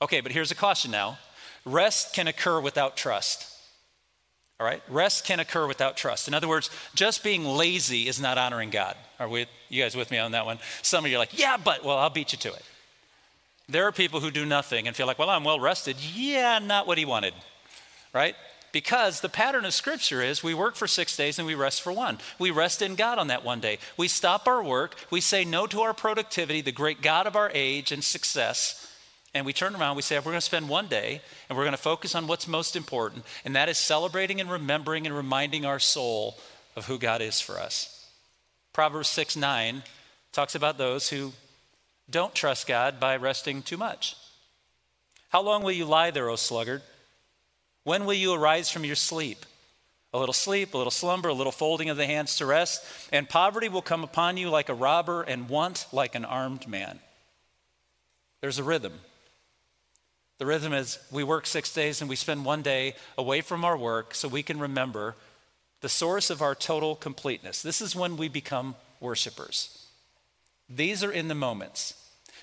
Okay, 0.02 0.22
but 0.22 0.32
here's 0.32 0.52
a 0.52 0.56
caution 0.56 0.92
now 0.92 1.18
rest 1.66 2.14
can 2.14 2.28
occur 2.28 2.60
without 2.60 2.96
trust. 2.98 3.48
All 4.60 4.66
right? 4.68 4.82
Rest 4.90 5.26
can 5.26 5.40
occur 5.40 5.68
without 5.68 5.96
trust. 5.96 6.28
In 6.28 6.34
other 6.34 6.48
words, 6.48 6.70
just 6.94 7.24
being 7.24 7.46
lazy 7.46 8.08
is 8.08 8.20
not 8.20 8.38
honoring 8.38 8.70
God. 8.70 8.96
Are 9.20 9.30
we, 9.30 9.46
you 9.70 9.82
guys 9.82 9.96
with 9.96 10.12
me 10.12 10.18
on 10.18 10.34
that 10.34 10.46
one? 10.46 10.60
Some 10.82 11.06
of 11.06 11.12
you 11.12 11.18
are 11.18 11.20
like, 11.20 11.38
yeah, 11.38 11.58
but, 11.58 11.84
well, 11.84 11.98
I'll 11.98 12.10
beat 12.10 12.34
you 12.34 12.38
to 12.40 12.54
it. 12.54 12.64
There 13.70 13.86
are 13.86 13.92
people 13.92 14.20
who 14.20 14.32
do 14.32 14.46
nothing 14.46 14.88
and 14.88 14.96
feel 14.96 15.08
like, 15.08 15.20
well, 15.20 15.30
I'm 15.30 15.44
well 15.44 15.60
rested. 15.60 15.96
Yeah, 16.00 16.60
not 16.60 16.88
what 16.88 16.98
he 16.98 17.06
wanted, 17.06 17.34
right? 18.14 18.36
Because 18.72 19.22
the 19.22 19.30
pattern 19.30 19.66
of 19.66 19.74
Scripture 19.74 20.22
is 20.22 20.44
we 20.44 20.54
work 20.54 20.76
for 20.76 20.88
six 20.88 21.16
days 21.16 21.40
and 21.40 21.48
we 21.48 21.56
rest 21.56 21.82
for 21.82 21.92
one. 21.92 22.20
We 22.38 22.52
rest 22.52 22.82
in 22.82 22.96
God 22.96 23.18
on 23.18 23.28
that 23.28 23.44
one 23.44 23.60
day. 23.60 23.80
We 23.98 24.08
stop 24.08 24.48
our 24.48 24.64
work, 24.64 24.96
we 25.10 25.22
say 25.22 25.46
no 25.46 25.68
to 25.68 25.82
our 25.82 25.94
productivity, 25.94 26.62
the 26.62 26.72
great 26.72 27.02
God 27.02 27.28
of 27.28 27.36
our 27.36 27.52
age 27.54 27.92
and 27.92 28.04
success, 28.04 28.86
and 29.34 29.46
we 29.46 29.54
turn 29.54 29.76
around, 29.76 29.96
we 29.96 30.02
say, 30.02 30.18
we're 30.18 30.24
going 30.24 30.36
to 30.36 30.42
spend 30.42 30.70
one 30.70 30.88
day 30.88 31.22
and 31.48 31.58
we're 31.58 31.64
going 31.64 31.72
to 31.72 31.78
focus 31.78 32.16
on 32.16 32.28
what's 32.28 32.48
most 32.48 32.76
important, 32.76 33.24
and 33.46 33.56
that 33.56 33.70
is 33.70 33.78
celebrating 33.78 34.42
and 34.42 34.52
remembering 34.52 35.06
and 35.06 35.16
reminding 35.16 35.66
our 35.66 35.80
soul 35.80 36.38
of 36.76 36.86
who 36.86 36.98
God 36.98 37.22
is 37.22 37.40
for 37.40 37.60
us. 37.60 38.08
Proverbs 38.74 39.10
6 39.10 39.36
9 39.36 39.84
talks 40.32 40.56
about 40.56 40.78
those 40.78 41.10
who 41.10 41.34
don't 42.10 42.34
trust 42.34 42.68
God 42.68 43.00
by 43.00 43.16
resting 43.18 43.62
too 43.62 43.78
much. 43.78 44.16
How 45.30 45.42
long 45.42 45.64
will 45.64 45.72
you 45.72 45.86
lie 45.86 46.10
there, 46.12 46.30
O 46.30 46.36
sluggard? 46.36 46.82
When 47.90 48.06
will 48.06 48.14
you 48.14 48.34
arise 48.34 48.70
from 48.70 48.86
your 48.86 48.96
sleep? 48.96 49.48
A 50.14 50.20
little 50.20 50.32
sleep, 50.32 50.76
a 50.76 50.78
little 50.78 50.92
slumber, 50.92 51.30
a 51.30 51.34
little 51.34 51.52
folding 51.52 51.90
of 51.90 51.98
the 51.98 52.06
hands 52.06 52.36
to 52.36 52.46
rest, 52.46 52.86
and 53.12 53.28
poverty 53.28 53.68
will 53.68 53.82
come 53.82 54.04
upon 54.04 54.38
you 54.38 54.52
like 54.52 54.70
a 54.70 54.76
robber, 54.76 55.24
and 55.24 55.50
want 55.50 55.88
like 55.92 56.14
an 56.14 56.24
armed 56.24 56.68
man. 56.68 57.00
There's 58.42 58.60
a 58.60 58.64
rhythm. 58.64 58.94
The 60.38 60.46
rhythm 60.46 60.72
is 60.72 61.00
we 61.10 61.24
work 61.24 61.48
six 61.48 61.74
days 61.74 62.00
and 62.00 62.08
we 62.08 62.16
spend 62.16 62.46
one 62.46 62.62
day 62.62 62.94
away 63.18 63.42
from 63.42 63.66
our 63.66 63.76
work 63.76 64.14
so 64.14 64.28
we 64.28 64.44
can 64.44 64.60
remember 64.60 65.16
the 65.82 65.90
source 65.90 66.30
of 66.30 66.44
our 66.44 66.54
total 66.54 66.96
completeness. 66.96 67.64
This 67.64 67.82
is 67.82 67.96
when 67.96 68.18
we 68.18 68.28
become 68.28 68.76
worshipers. 69.00 69.88
These 70.70 71.04
are 71.04 71.12
in 71.12 71.28
the 71.28 71.34
moments. 71.34 71.99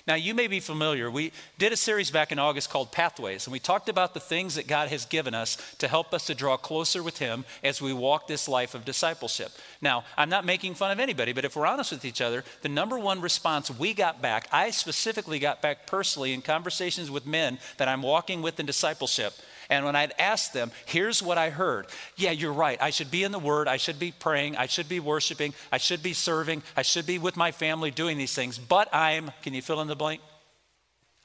Now, 0.07 0.15
you 0.15 0.33
may 0.33 0.47
be 0.47 0.61
familiar. 0.61 1.11
We 1.11 1.33
did 1.57 1.73
a 1.73 1.77
series 1.77 2.11
back 2.11 2.31
in 2.31 2.39
August 2.39 2.69
called 2.69 2.93
Pathways, 2.93 3.45
and 3.45 3.51
we 3.51 3.59
talked 3.59 3.89
about 3.89 4.13
the 4.13 4.21
things 4.21 4.55
that 4.55 4.65
God 4.65 4.87
has 4.87 5.03
given 5.03 5.33
us 5.33 5.57
to 5.79 5.87
help 5.89 6.13
us 6.13 6.27
to 6.27 6.35
draw 6.35 6.55
closer 6.55 7.03
with 7.03 7.17
Him 7.17 7.43
as 7.61 7.81
we 7.81 7.91
walk 7.91 8.25
this 8.25 8.47
life 8.47 8.73
of 8.73 8.85
discipleship. 8.85 9.51
Now, 9.81 10.05
I'm 10.15 10.29
not 10.29 10.45
making 10.45 10.75
fun 10.75 10.91
of 10.91 11.01
anybody, 11.01 11.33
but 11.33 11.43
if 11.43 11.57
we're 11.57 11.65
honest 11.65 11.91
with 11.91 12.05
each 12.05 12.21
other, 12.21 12.45
the 12.61 12.69
number 12.69 12.97
one 12.97 13.19
response 13.19 13.69
we 13.69 13.93
got 13.93 14.21
back, 14.21 14.47
I 14.49 14.69
specifically 14.69 15.39
got 15.39 15.61
back 15.61 15.85
personally 15.85 16.33
in 16.33 16.41
conversations 16.41 17.11
with 17.11 17.25
men 17.25 17.59
that 17.75 17.89
I'm 17.89 18.01
walking 18.01 18.41
with 18.41 18.61
in 18.61 18.65
discipleship, 18.65 19.33
And 19.69 19.85
when 19.85 19.95
I'd 19.95 20.13
ask 20.17 20.53
them, 20.53 20.71
here's 20.85 21.21
what 21.21 21.37
I 21.37 21.49
heard. 21.49 21.87
Yeah, 22.15 22.31
you're 22.31 22.53
right. 22.53 22.81
I 22.81 22.89
should 22.89 23.11
be 23.11 23.23
in 23.23 23.31
the 23.31 23.39
Word. 23.39 23.67
I 23.67 23.77
should 23.77 23.99
be 23.99 24.13
praying. 24.17 24.55
I 24.55 24.67
should 24.67 24.87
be 24.87 24.99
worshiping. 24.99 25.53
I 25.71 25.77
should 25.77 26.01
be 26.01 26.13
serving. 26.13 26.63
I 26.75 26.83
should 26.83 27.05
be 27.05 27.19
with 27.19 27.35
my 27.35 27.51
family 27.51 27.91
doing 27.91 28.17
these 28.17 28.33
things. 28.33 28.57
But 28.57 28.93
I'm, 28.93 29.31
can 29.41 29.53
you 29.53 29.61
fill 29.61 29.81
in 29.81 29.87
the 29.87 29.95
blank? 29.95 30.21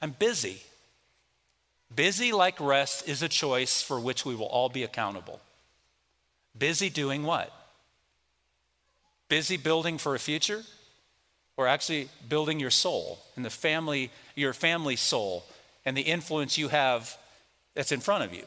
I'm 0.01 0.11
busy. 0.11 0.61
Busy 1.95 2.31
like 2.33 2.59
rest 2.59 3.07
is 3.07 3.21
a 3.21 3.29
choice 3.29 3.81
for 3.81 3.99
which 3.99 4.25
we 4.25 4.35
will 4.35 4.47
all 4.47 4.69
be 4.69 4.83
accountable. 4.83 5.39
Busy 6.57 6.89
doing 6.89 7.23
what? 7.23 7.51
Busy 9.29 9.57
building 9.57 9.97
for 9.97 10.15
a 10.15 10.19
future? 10.19 10.63
Or 11.55 11.67
actually 11.67 12.09
building 12.27 12.59
your 12.59 12.71
soul 12.71 13.19
and 13.35 13.45
the 13.45 13.49
family, 13.49 14.11
your 14.35 14.53
family 14.53 14.95
soul 14.95 15.45
and 15.85 15.95
the 15.95 16.01
influence 16.01 16.57
you 16.57 16.67
have 16.69 17.17
that's 17.75 17.91
in 17.91 17.99
front 17.99 18.23
of 18.23 18.33
you. 18.33 18.45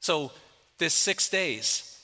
So, 0.00 0.32
this 0.78 0.94
six 0.94 1.28
days 1.28 1.98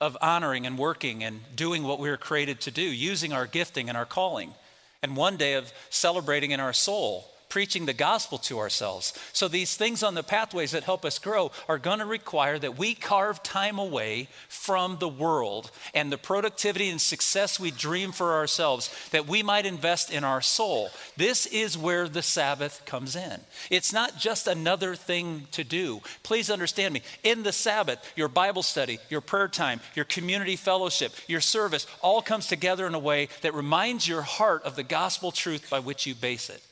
of 0.00 0.16
honoring 0.20 0.66
and 0.66 0.78
working 0.78 1.24
and 1.24 1.40
doing 1.54 1.82
what 1.82 1.98
we 1.98 2.08
were 2.08 2.16
created 2.16 2.60
to 2.62 2.70
do, 2.70 2.82
using 2.82 3.32
our 3.32 3.46
gifting 3.46 3.88
and 3.88 3.96
our 3.96 4.04
calling, 4.04 4.54
and 5.02 5.16
one 5.16 5.36
day 5.36 5.54
of 5.54 5.72
celebrating 5.90 6.50
in 6.50 6.60
our 6.60 6.72
soul 6.72 7.30
preaching 7.48 7.86
the 7.86 7.92
gospel 7.92 8.38
to 8.38 8.58
ourselves. 8.58 9.12
So, 9.32 9.48
these 9.48 9.76
things 9.76 10.02
on 10.02 10.14
the 10.14 10.22
pathways 10.22 10.72
that 10.72 10.84
help 10.84 11.04
us 11.04 11.18
grow 11.18 11.50
are 11.68 11.78
going 11.78 11.98
to 11.98 12.06
require 12.06 12.58
that 12.58 12.78
we 12.78 12.94
carve 12.94 13.42
time 13.42 13.78
away 13.78 14.28
from 14.48 14.98
the 14.98 15.08
world 15.08 15.70
and 15.94 16.12
the 16.12 16.18
productivity 16.18 16.88
and 16.88 17.00
success 17.00 17.58
we 17.58 17.70
dream 17.70 18.12
for 18.12 18.34
ourselves 18.34 18.94
that 19.10 19.26
we 19.26 19.42
might 19.42 19.66
invest 19.66 20.12
in 20.12 20.24
our 20.24 20.40
soul. 20.40 20.90
This 21.16 21.46
is 21.46 21.78
where 21.78 22.08
the 22.08 22.22
Sabbath 22.22 22.82
comes 22.84 23.16
in. 23.16 23.40
It's 23.70 23.92
not 23.92 24.18
just 24.18 24.46
another 24.46 24.94
thing 24.94 25.46
to 25.52 25.64
do. 25.64 26.00
Please 26.22 26.50
understand 26.50 26.94
me. 26.94 27.02
In 27.22 27.42
the 27.42 27.52
Sabbath, 27.52 27.98
your 28.16 28.28
Bible 28.28 28.62
study, 28.62 28.98
your 29.08 29.20
prayer 29.20 29.48
time, 29.48 29.80
your 29.94 30.04
community 30.04 30.56
fellowship, 30.56 31.12
your 31.26 31.40
service 31.40 31.86
all 32.02 32.22
comes 32.22 32.46
together 32.46 32.86
in 32.86 32.94
a 32.94 32.98
way 32.98 33.28
that 33.42 33.54
reminds 33.54 34.06
your 34.06 34.22
heart 34.22 34.62
of 34.64 34.76
the 34.76 34.82
gospel 34.82 35.32
truth 35.32 35.68
by 35.70 35.78
which 35.78 36.06
you 36.06 36.14
base 36.14 36.50
it. 36.50 36.62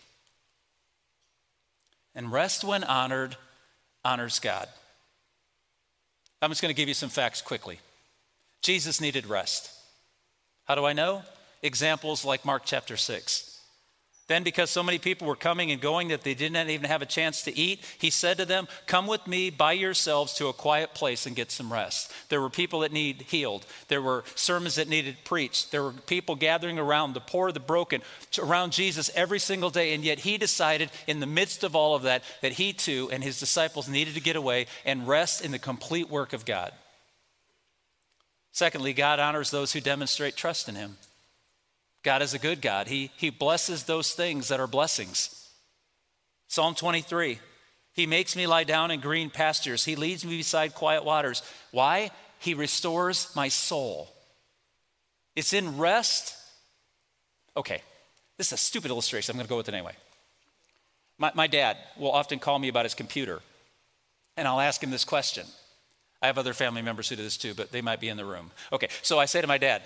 And 2.17 2.33
rest, 2.33 2.65
when 2.65 2.83
honored, 2.83 3.37
honors 4.05 4.41
God. 4.41 4.69
I'm 6.43 6.51
just 6.51 6.63
going 6.63 6.75
to 6.75 6.77
give 6.77 6.89
you 6.89 6.95
some 6.95 7.09
facts 7.11 7.43
quickly. 7.43 7.79
Jesus 8.63 9.01
needed 9.01 9.27
rest. 9.27 9.71
How 10.65 10.75
do 10.75 10.85
I 10.85 10.93
know? 10.93 11.23
Examples 11.63 12.25
like 12.25 12.45
Mark 12.45 12.63
chapter 12.65 12.97
6. 12.97 13.56
Then, 14.29 14.43
because 14.43 14.71
so 14.71 14.83
many 14.83 14.99
people 14.99 15.29
were 15.29 15.37
coming 15.37 15.71
and 15.71 15.81
going 15.81 16.09
that 16.09 16.23
they 16.23 16.35
didn't 16.35 16.69
even 16.69 16.91
have 16.91 17.01
a 17.01 17.07
chance 17.07 17.43
to 17.43 17.57
eat, 17.57 17.85
he 17.99 18.11
said 18.11 18.39
to 18.39 18.45
them, 18.45 18.67
Come 18.87 19.07
with 19.07 19.25
me 19.29 19.51
by 19.51 19.73
yourselves 19.73 20.35
to 20.35 20.49
a 20.49 20.53
quiet 20.53 20.95
place 20.95 21.27
and 21.27 21.37
get 21.37 21.53
some 21.53 21.73
rest. 21.73 22.13
There 22.29 22.41
were 22.41 22.51
people 22.51 22.81
that 22.81 22.91
need 22.91 23.23
healed. 23.23 23.65
There 23.87 24.03
were 24.03 24.25
sermons 24.35 24.75
that 24.75 24.89
needed 24.89 25.19
preached. 25.25 25.71
There 25.71 25.85
were 25.85 25.93
people 25.93 26.35
gathering 26.35 26.77
around, 26.77 27.13
the 27.13 27.21
poor, 27.21 27.53
the 27.53 27.61
broken, 27.61 28.03
around 28.37 28.73
Jesus 28.73 29.13
every 29.15 29.39
single 29.39 29.71
day. 29.71 29.95
And 29.95 30.03
yet 30.03 30.19
he 30.19 30.39
decided, 30.39 30.91
in 31.07 31.21
the 31.21 31.27
midst 31.27 31.63
of 31.63 31.77
all 31.77 31.95
of 31.95 32.03
that, 32.03 32.25
that 32.43 32.55
he 32.55 32.73
too 32.73 33.09
and 33.13 33.23
his 33.23 33.39
disciples 33.39 33.89
needed 33.89 34.15
to 34.15 34.21
get 34.21 34.35
away 34.35 34.67
and 34.85 35.07
rest 35.07 35.45
in 35.45 35.53
the 35.53 35.59
complete 35.61 36.11
work 36.11 36.33
of 36.33 36.45
God. 36.45 36.73
Secondly, 38.51 38.93
God 38.93 39.21
honors 39.21 39.53
those 39.53 39.73
who 39.73 39.81
demonstrate 39.81 40.35
trust 40.35 40.69
in 40.69 40.75
him. 40.75 40.97
God 42.07 42.23
is 42.23 42.35
a 42.35 42.39
good 42.39 42.63
God. 42.63 42.87
He, 42.87 43.11
he 43.17 43.31
blesses 43.31 43.83
those 43.83 44.13
things 44.13 44.47
that 44.47 44.61
are 44.61 44.69
blessings. 44.69 45.51
Psalm 46.47 46.77
23 46.77 47.41
He 47.95 48.07
makes 48.07 48.37
me 48.37 48.47
lie 48.47 48.63
down 48.63 48.93
in 48.93 49.01
green 49.01 49.29
pastures, 49.29 49.85
He 49.85 49.97
leads 49.97 50.25
me 50.25 50.37
beside 50.37 50.73
quiet 50.73 51.05
waters. 51.05 51.43
Why? 51.73 52.13
He 52.39 52.55
restores 52.55 53.35
my 53.35 53.49
soul. 53.49 54.09
It's 55.35 55.53
in 55.53 55.79
rest. 55.79 56.37
Okay, 57.57 57.83
this 58.39 58.49
is 58.49 58.53
a 58.53 58.57
stupid 58.57 58.93
illustration. 58.93 59.33
I'm 59.33 59.39
going 59.39 59.47
to 59.47 59.51
go 59.51 59.57
with 59.57 59.69
it 59.69 59.75
anyway. 59.75 59.97
My, 61.19 61.33
my 61.35 61.49
dad 61.49 61.77
will 61.99 62.13
often 62.13 62.39
call 62.39 62.61
me 62.61 62.69
about 62.69 62.85
his 62.85 62.95
computer, 62.95 63.41
and 64.37 64.47
I'll 64.47 64.61
ask 64.61 64.81
him 64.81 64.93
this 64.93 65.05
question. 65.05 65.45
I 66.23 66.27
have 66.27 66.39
other 66.39 66.55
family 66.55 66.83
members 66.83 67.09
who 67.09 67.17
do 67.17 67.25
this 67.25 67.37
too, 67.37 67.55
but 67.55 67.73
they 67.73 67.83
might 67.83 68.01
be 68.01 68.09
in 68.09 68.17
the 68.17 68.25
room. 68.25 68.53
Okay, 68.73 68.91
so 69.03 69.19
I 69.19 69.25
say 69.25 69.41
to 69.41 69.49
my 69.49 69.59
dad, 69.59 69.83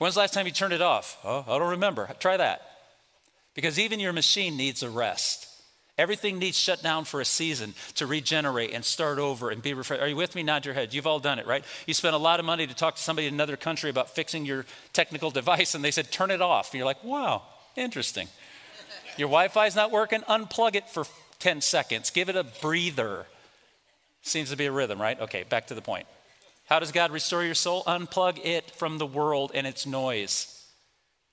When's 0.00 0.14
the 0.14 0.20
last 0.20 0.32
time 0.32 0.46
you 0.46 0.52
turned 0.52 0.72
it 0.72 0.80
off? 0.80 1.18
Oh, 1.24 1.44
I 1.46 1.58
don't 1.58 1.72
remember. 1.72 2.08
Try 2.20 2.38
that. 2.38 2.62
Because 3.54 3.78
even 3.78 4.00
your 4.00 4.14
machine 4.14 4.56
needs 4.56 4.82
a 4.82 4.88
rest. 4.88 5.46
Everything 5.98 6.38
needs 6.38 6.56
shut 6.56 6.82
down 6.82 7.04
for 7.04 7.20
a 7.20 7.24
season 7.26 7.74
to 7.96 8.06
regenerate 8.06 8.72
and 8.72 8.82
start 8.82 9.18
over 9.18 9.50
and 9.50 9.60
be 9.60 9.74
refreshed. 9.74 10.00
Are 10.00 10.08
you 10.08 10.16
with 10.16 10.34
me? 10.34 10.42
Nod 10.42 10.64
your 10.64 10.72
head. 10.72 10.94
You've 10.94 11.06
all 11.06 11.20
done 11.20 11.38
it, 11.38 11.46
right? 11.46 11.62
You 11.86 11.92
spent 11.92 12.14
a 12.14 12.18
lot 12.18 12.40
of 12.40 12.46
money 12.46 12.66
to 12.66 12.74
talk 12.74 12.96
to 12.96 13.02
somebody 13.02 13.28
in 13.28 13.34
another 13.34 13.58
country 13.58 13.90
about 13.90 14.08
fixing 14.08 14.46
your 14.46 14.64
technical 14.94 15.30
device, 15.40 15.74
and 15.74 15.84
they 15.84 15.90
said, 15.90 16.10
turn 16.10 16.30
it 16.30 16.40
off. 16.40 16.72
And 16.72 16.78
you're 16.78 16.86
like, 16.86 17.04
wow, 17.04 17.42
interesting. 17.76 18.26
Your 19.18 19.28
Wi 19.28 19.48
Fi's 19.48 19.76
not 19.76 19.90
working? 19.90 20.22
Unplug 20.22 20.76
it 20.76 20.88
for 20.88 21.04
10 21.40 21.60
seconds. 21.60 22.08
Give 22.08 22.30
it 22.30 22.36
a 22.36 22.44
breather. 22.62 23.26
Seems 24.22 24.48
to 24.48 24.56
be 24.56 24.64
a 24.64 24.72
rhythm, 24.72 24.98
right? 24.98 25.20
Okay, 25.20 25.42
back 25.42 25.66
to 25.66 25.74
the 25.74 25.82
point. 25.82 26.06
How 26.70 26.78
does 26.78 26.92
God 26.92 27.10
restore 27.10 27.42
your 27.42 27.56
soul? 27.56 27.82
Unplug 27.82 28.38
it 28.44 28.70
from 28.70 28.98
the 28.98 29.06
world 29.06 29.50
and 29.52 29.66
its 29.66 29.86
noise. 29.86 30.64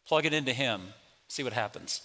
Plug 0.08 0.26
it 0.26 0.34
into 0.34 0.52
Him. 0.52 0.82
See 1.28 1.44
what 1.44 1.54
happens. 1.54 2.02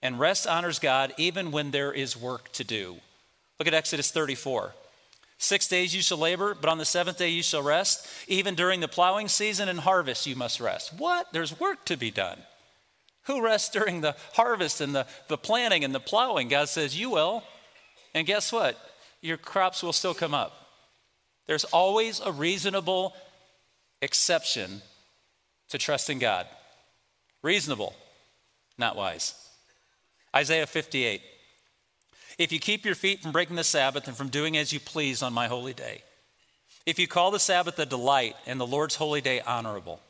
And 0.00 0.18
rest 0.18 0.46
honors 0.46 0.78
God 0.78 1.12
even 1.18 1.52
when 1.52 1.70
there 1.70 1.92
is 1.92 2.16
work 2.16 2.50
to 2.52 2.64
do. 2.64 2.96
Look 3.58 3.68
at 3.68 3.74
Exodus 3.74 4.10
34. 4.10 4.72
Six 5.36 5.68
days 5.68 5.94
you 5.94 6.00
shall 6.00 6.16
labor, 6.16 6.56
but 6.58 6.70
on 6.70 6.78
the 6.78 6.86
seventh 6.86 7.18
day 7.18 7.28
you 7.28 7.42
shall 7.42 7.62
rest. 7.62 8.08
Even 8.28 8.54
during 8.54 8.80
the 8.80 8.88
plowing 8.88 9.28
season 9.28 9.68
and 9.68 9.80
harvest 9.80 10.26
you 10.26 10.34
must 10.34 10.58
rest. 10.58 10.94
What? 10.96 11.26
There's 11.32 11.60
work 11.60 11.84
to 11.84 11.98
be 11.98 12.10
done. 12.10 12.38
Who 13.24 13.42
rests 13.42 13.68
during 13.68 14.00
the 14.00 14.16
harvest 14.32 14.80
and 14.80 14.94
the, 14.94 15.06
the 15.28 15.36
planting 15.36 15.84
and 15.84 15.94
the 15.94 16.00
plowing? 16.00 16.48
God 16.48 16.70
says, 16.70 16.98
You 16.98 17.10
will. 17.10 17.42
And 18.14 18.26
guess 18.26 18.52
what? 18.52 18.78
Your 19.20 19.36
crops 19.36 19.82
will 19.82 19.92
still 19.92 20.14
come 20.14 20.32
up. 20.32 20.61
There's 21.46 21.64
always 21.64 22.20
a 22.20 22.32
reasonable 22.32 23.14
exception 24.00 24.82
to 25.70 25.78
trusting 25.78 26.18
God. 26.18 26.46
Reasonable, 27.42 27.94
not 28.78 28.96
wise. 28.96 29.34
Isaiah 30.34 30.66
58. 30.66 31.20
If 32.38 32.52
you 32.52 32.58
keep 32.58 32.84
your 32.84 32.94
feet 32.94 33.20
from 33.20 33.32
breaking 33.32 33.56
the 33.56 33.64
Sabbath 33.64 34.08
and 34.08 34.16
from 34.16 34.28
doing 34.28 34.56
as 34.56 34.72
you 34.72 34.80
please 34.80 35.22
on 35.22 35.32
my 35.32 35.48
holy 35.48 35.74
day, 35.74 36.02
if 36.86 36.98
you 36.98 37.06
call 37.06 37.30
the 37.30 37.38
Sabbath 37.38 37.78
a 37.78 37.86
delight 37.86 38.34
and 38.46 38.58
the 38.58 38.66
Lord's 38.66 38.96
holy 38.96 39.20
day 39.20 39.40
honorable, 39.40 40.00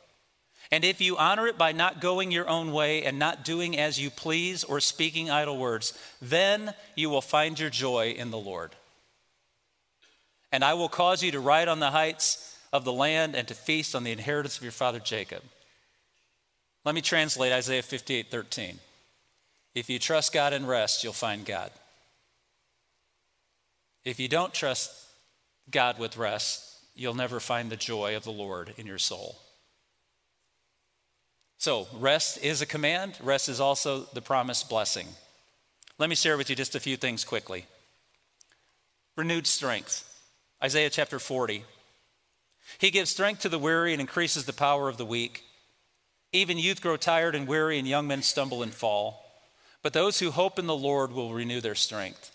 and 0.71 0.83
if 0.85 1.01
you 1.01 1.17
honor 1.17 1.47
it 1.47 1.57
by 1.57 1.71
not 1.71 2.01
going 2.01 2.31
your 2.31 2.47
own 2.47 2.71
way 2.71 3.03
and 3.03 3.19
not 3.19 3.43
doing 3.43 3.77
as 3.77 3.99
you 3.99 4.09
please 4.09 4.63
or 4.63 4.79
speaking 4.79 5.29
idle 5.29 5.57
words, 5.57 5.97
then 6.21 6.73
you 6.95 7.09
will 7.09 7.21
find 7.21 7.59
your 7.59 7.69
joy 7.69 8.15
in 8.17 8.31
the 8.31 8.37
Lord 8.37 8.75
and 10.53 10.63
I 10.63 10.75
will 10.75 10.87
cause 10.87 11.23
you 11.23 11.31
to 11.31 11.39
ride 11.39 11.67
on 11.67 11.79
the 11.79 11.89
heights 11.89 12.55
of 12.71 12.85
the 12.85 12.93
land 12.93 13.35
and 13.35 13.47
to 13.47 13.55
feast 13.55 13.95
on 13.95 14.03
the 14.03 14.11
inheritance 14.11 14.55
of 14.55 14.63
your 14.63 14.71
father 14.71 14.99
Jacob. 14.99 15.41
Let 16.85 16.93
me 16.93 17.01
translate 17.01 17.51
Isaiah 17.51 17.81
58 17.81 18.29
13. 18.29 18.77
If 19.73 19.89
you 19.89 19.97
trust 19.97 20.31
God 20.31 20.53
and 20.53 20.67
rest, 20.67 21.03
you'll 21.03 21.11
find 21.11 21.43
God. 21.43 21.71
If 24.05 24.19
you 24.19 24.27
don't 24.27 24.53
trust 24.53 24.91
God 25.71 25.97
with 25.97 26.17
rest, 26.17 26.77
you'll 26.95 27.15
never 27.15 27.39
find 27.39 27.71
the 27.71 27.75
joy 27.75 28.15
of 28.15 28.23
the 28.23 28.31
Lord 28.31 28.75
in 28.77 28.85
your 28.85 28.99
soul. 28.99 29.37
So, 31.57 31.87
rest 31.97 32.43
is 32.43 32.61
a 32.61 32.67
command, 32.67 33.17
rest 33.23 33.49
is 33.49 33.59
also 33.59 34.01
the 34.13 34.21
promised 34.21 34.69
blessing. 34.69 35.07
Let 35.97 36.09
me 36.09 36.15
share 36.15 36.37
with 36.37 36.49
you 36.49 36.55
just 36.55 36.75
a 36.75 36.79
few 36.79 36.97
things 36.97 37.23
quickly. 37.23 37.65
Renewed 39.15 39.47
strength. 39.47 40.12
Isaiah 40.63 40.89
chapter 40.89 41.19
40. 41.19 41.65
He 42.77 42.89
gives 42.89 43.09
strength 43.09 43.41
to 43.41 43.49
the 43.49 43.59
weary 43.59 43.91
and 43.91 43.99
increases 43.99 44.45
the 44.45 44.53
power 44.53 44.87
of 44.87 44.95
the 44.95 45.05
weak. 45.05 45.43
Even 46.31 46.57
youth 46.57 46.81
grow 46.81 46.95
tired 46.95 47.35
and 47.35 47.45
weary, 47.45 47.77
and 47.77 47.85
young 47.85 48.07
men 48.07 48.21
stumble 48.21 48.63
and 48.63 48.73
fall. 48.73 49.25
But 49.81 49.91
those 49.91 50.19
who 50.19 50.31
hope 50.31 50.57
in 50.57 50.65
the 50.65 50.75
Lord 50.75 51.11
will 51.11 51.33
renew 51.33 51.59
their 51.59 51.75
strength. 51.75 52.32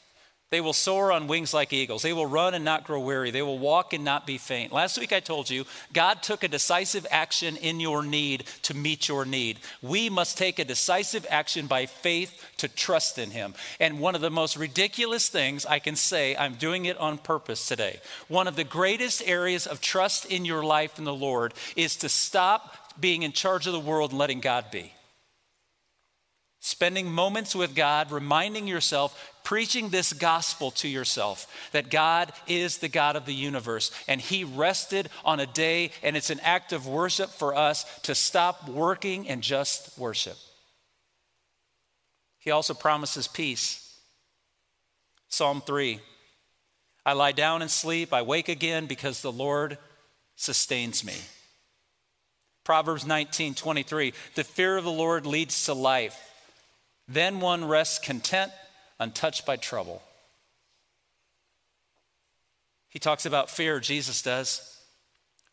They 0.51 0.63
will 0.63 0.73
soar 0.73 1.13
on 1.13 1.27
wings 1.27 1.53
like 1.53 1.75
eagles. 1.75 2.01
They 2.01 2.15
will 2.15 2.25
run 2.25 2.55
and 2.55 2.65
not 2.65 2.85
grow 2.85 3.01
weary. 3.01 3.31
They 3.31 3.43
will 3.43 3.59
walk 3.59 3.93
and 3.93 4.03
not 4.03 4.27
be 4.27 4.39
faint. 4.39 4.73
Last 4.73 4.99
week 4.99 5.13
I 5.13 5.21
told 5.21 5.51
you, 5.51 5.67
God 5.93 6.23
took 6.23 6.43
a 6.43 6.49
decisive 6.49 7.07
action 7.11 7.57
in 7.57 7.81
your 7.81 8.03
need 8.03 8.45
to 8.63 8.73
meet 8.73 9.09
your 9.09 9.27
need. 9.27 9.59
We 9.83 10.09
must 10.09 10.39
take 10.39 10.59
a 10.59 10.65
decisive 10.65 11.27
action 11.29 11.67
by 11.67 11.85
faith 11.85 12.43
to 12.59 12.69
trust 12.69 13.19
in 13.19 13.31
Him. 13.31 13.53
And 13.79 14.01
one 14.01 14.15
of 14.15 14.23
the 14.23 14.31
most 14.31 14.57
ridiculous 14.57 15.29
things 15.29 15.67
I 15.67 15.81
can 15.81 15.97
say, 15.97 16.35
I'm 16.35 16.55
doing 16.55 16.87
it 16.87 16.97
on 16.97 17.19
purpose 17.19 17.69
today. 17.69 18.01
One 18.29 18.49
of 18.49 18.57
the 18.57 18.65
greatest 18.65 19.23
areas 19.27 19.67
of 19.67 19.83
trust 19.83 20.25
in 20.25 20.47
your 20.47 20.65
life 20.65 20.99
in 20.99 21.05
the 21.05 21.13
Lord 21.13 21.53
is 21.77 21.97
to 21.97 22.09
stop 22.09 22.75
being 22.99 23.23
in 23.23 23.33
charge 23.33 23.67
of 23.67 23.75
the 23.75 23.81
world 23.81 24.13
and 24.13 24.19
letting 24.19 24.41
God 24.41 24.71
be. 24.71 24.95
Spending 26.61 27.11
moments 27.11 27.55
with 27.55 27.75
God, 27.75 28.11
reminding 28.11 28.67
yourself, 28.67 29.33
preaching 29.45 29.89
this 29.89 30.13
gospel 30.13 30.73
to 30.73 30.89
yourself 30.89 31.47
that 31.73 31.89
God 31.89 32.33
is 32.49 32.79
the 32.79 32.89
God 32.89 33.15
of 33.15 33.27
the 33.27 33.35
universe 33.35 33.93
and 34.09 34.21
He 34.21 34.43
rested 34.43 35.09
on 35.25 35.39
a 35.39 35.47
day, 35.47 35.93
and 36.03 36.17
it's 36.17 36.31
an 36.31 36.41
act 36.41 36.73
of 36.73 36.87
worship 36.87 37.31
for 37.31 37.55
us 37.55 37.85
to 38.01 38.15
stop 38.15 38.69
working 38.69 39.29
and 39.29 39.41
just 39.41 39.97
worship. 39.99 40.37
He 42.39 42.51
also 42.51 42.75
promises 42.75 43.29
peace. 43.29 43.85
Psalm 45.29 45.63
3 45.65 46.01
I 47.07 47.13
lie 47.13 47.33
down 47.33 47.63
and 47.63 47.71
sleep, 47.71 48.13
I 48.13 48.23
wake 48.23 48.49
again 48.49 48.87
because 48.87 49.23
the 49.23 49.33
Lord 49.33 49.79
sustains 50.37 51.05
me. 51.05 51.15
Proverbs 52.65 53.07
19 53.07 53.55
23 53.55 54.13
The 54.35 54.45
fear 54.45 54.77
of 54.77 54.85
the 54.85 54.91
Lord 54.91 55.25
leads 55.25 55.65
to 55.67 55.73
life 55.73 56.19
then 57.09 57.41
one 57.41 57.65
rests 57.65 57.99
content, 57.99 58.53
untouched 59.01 59.47
by 59.47 59.57
trouble. 59.57 60.03
He 62.89 62.99
talks 62.99 63.27
about 63.27 63.51
fear, 63.51 63.81
Jesus 63.81 64.23
does. 64.23 64.79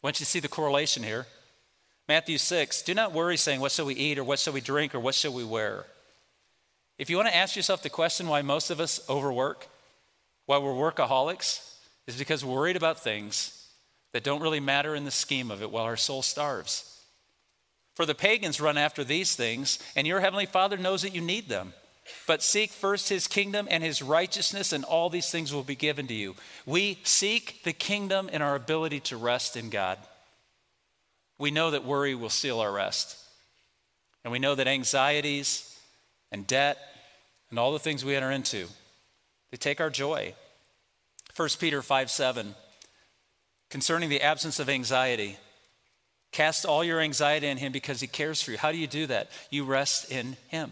I 0.04 0.08
want 0.08 0.20
you 0.20 0.26
to 0.26 0.30
see 0.30 0.39
the 0.39 0.48
correlation 0.48 1.04
here. 1.04 1.26
Matthew 2.08 2.38
6, 2.38 2.82
do 2.84 2.94
not 2.94 3.13
worry 3.13 3.38
saying, 3.38 3.62
What 3.62 3.72
shall 3.72 3.86
we 3.86 3.96
eat, 3.96 4.20
or 4.20 4.24
what 4.24 4.39
shall 4.39 4.54
we 4.54 4.62
drink, 4.62 4.94
or 4.94 5.00
what 5.00 5.15
shall 5.15 5.34
we 5.34 5.44
wear? 5.44 5.86
If 6.98 7.10
you 7.10 7.18
want 7.18 7.30
to 7.30 7.36
ask 7.36 7.56
yourself 7.56 7.82
the 7.82 7.89
question 7.89 8.28
why 8.28 8.41
most 8.41 8.70
of 8.70 8.80
us 8.80 9.00
overwork, 9.10 9.68
why 10.46 10.58
we're 10.60 10.72
workaholics, 10.72 11.74
is 12.08 12.18
because 12.18 12.46
we're 12.46 12.54
worried 12.54 12.78
about 12.78 13.00
things 13.00 13.68
that 14.13 14.24
don't 14.24 14.41
really 14.41 14.60
matter 14.60 14.96
in 14.96 15.04
the 15.04 15.12
scheme 15.12 15.52
of 15.52 15.62
it 15.62 15.72
while 15.72 15.84
our 15.84 15.98
soul 15.98 16.22
starves. 16.22 16.94
For 17.95 18.05
the 18.05 18.13
pagans 18.13 18.62
run 18.62 18.77
after 18.77 19.03
these 19.03 19.36
things, 19.36 19.79
and 19.95 20.05
your 20.05 20.19
heavenly 20.19 20.45
Father 20.45 20.77
knows 20.77 21.01
that 21.01 21.15
you 21.15 21.21
need 21.21 21.47
them. 21.47 21.73
But 22.27 22.43
seek 22.43 22.71
first 22.71 23.10
his 23.10 23.25
kingdom 23.25 23.67
and 23.71 23.84
his 23.84 24.01
righteousness, 24.01 24.73
and 24.73 24.84
all 24.84 25.10
these 25.10 25.31
things 25.31 25.53
will 25.53 25.63
be 25.63 25.75
given 25.75 26.05
to 26.08 26.13
you. 26.13 26.36
We 26.65 26.99
seek 27.03 27.63
the 27.63 27.73
kingdom 27.73 28.29
and 28.31 28.43
our 28.43 28.55
ability 28.55 28.99
to 29.01 29.17
rest 29.17 29.58
in 29.58 29.69
God. 29.69 29.97
We 31.39 31.51
know 31.51 31.71
that 31.71 31.86
worry 31.86 32.13
will 32.13 32.29
steal 32.29 32.60
our 32.60 32.71
rest. 32.71 33.17
And 34.23 34.31
we 34.31 34.39
know 34.39 34.55
that 34.55 34.67
anxieties 34.67 35.79
and 36.31 36.45
debt 36.45 36.77
and 37.49 37.58
all 37.58 37.71
the 37.71 37.79
things 37.79 38.03
we 38.03 38.15
enter 38.15 38.31
into, 38.31 38.67
they 39.51 39.58
take 39.58 39.79
our 39.79 39.89
joy. 39.89 40.34
1 41.36 41.49
Peter 41.60 41.81
5 41.81 42.10
7, 42.10 42.55
concerning 43.69 44.10
the 44.10 44.21
absence 44.21 44.60
of 44.60 44.69
anxiety, 44.69 45.38
Cast 46.36 46.65
all 46.65 46.84
your 46.84 47.00
anxiety 47.00 47.50
on 47.50 47.56
Him 47.56 47.71
because 47.71 48.02
He 48.02 48.08
cares 48.08 48.41
for 48.41 48.52
you. 48.52 48.58
How 48.58 48.74
do 48.74 48.78
you 48.78 48.88
do 48.88 49.08
that? 49.08 49.32
You 49.52 49.63
rest 49.63 50.12
in 50.12 50.36
Him. 50.50 50.71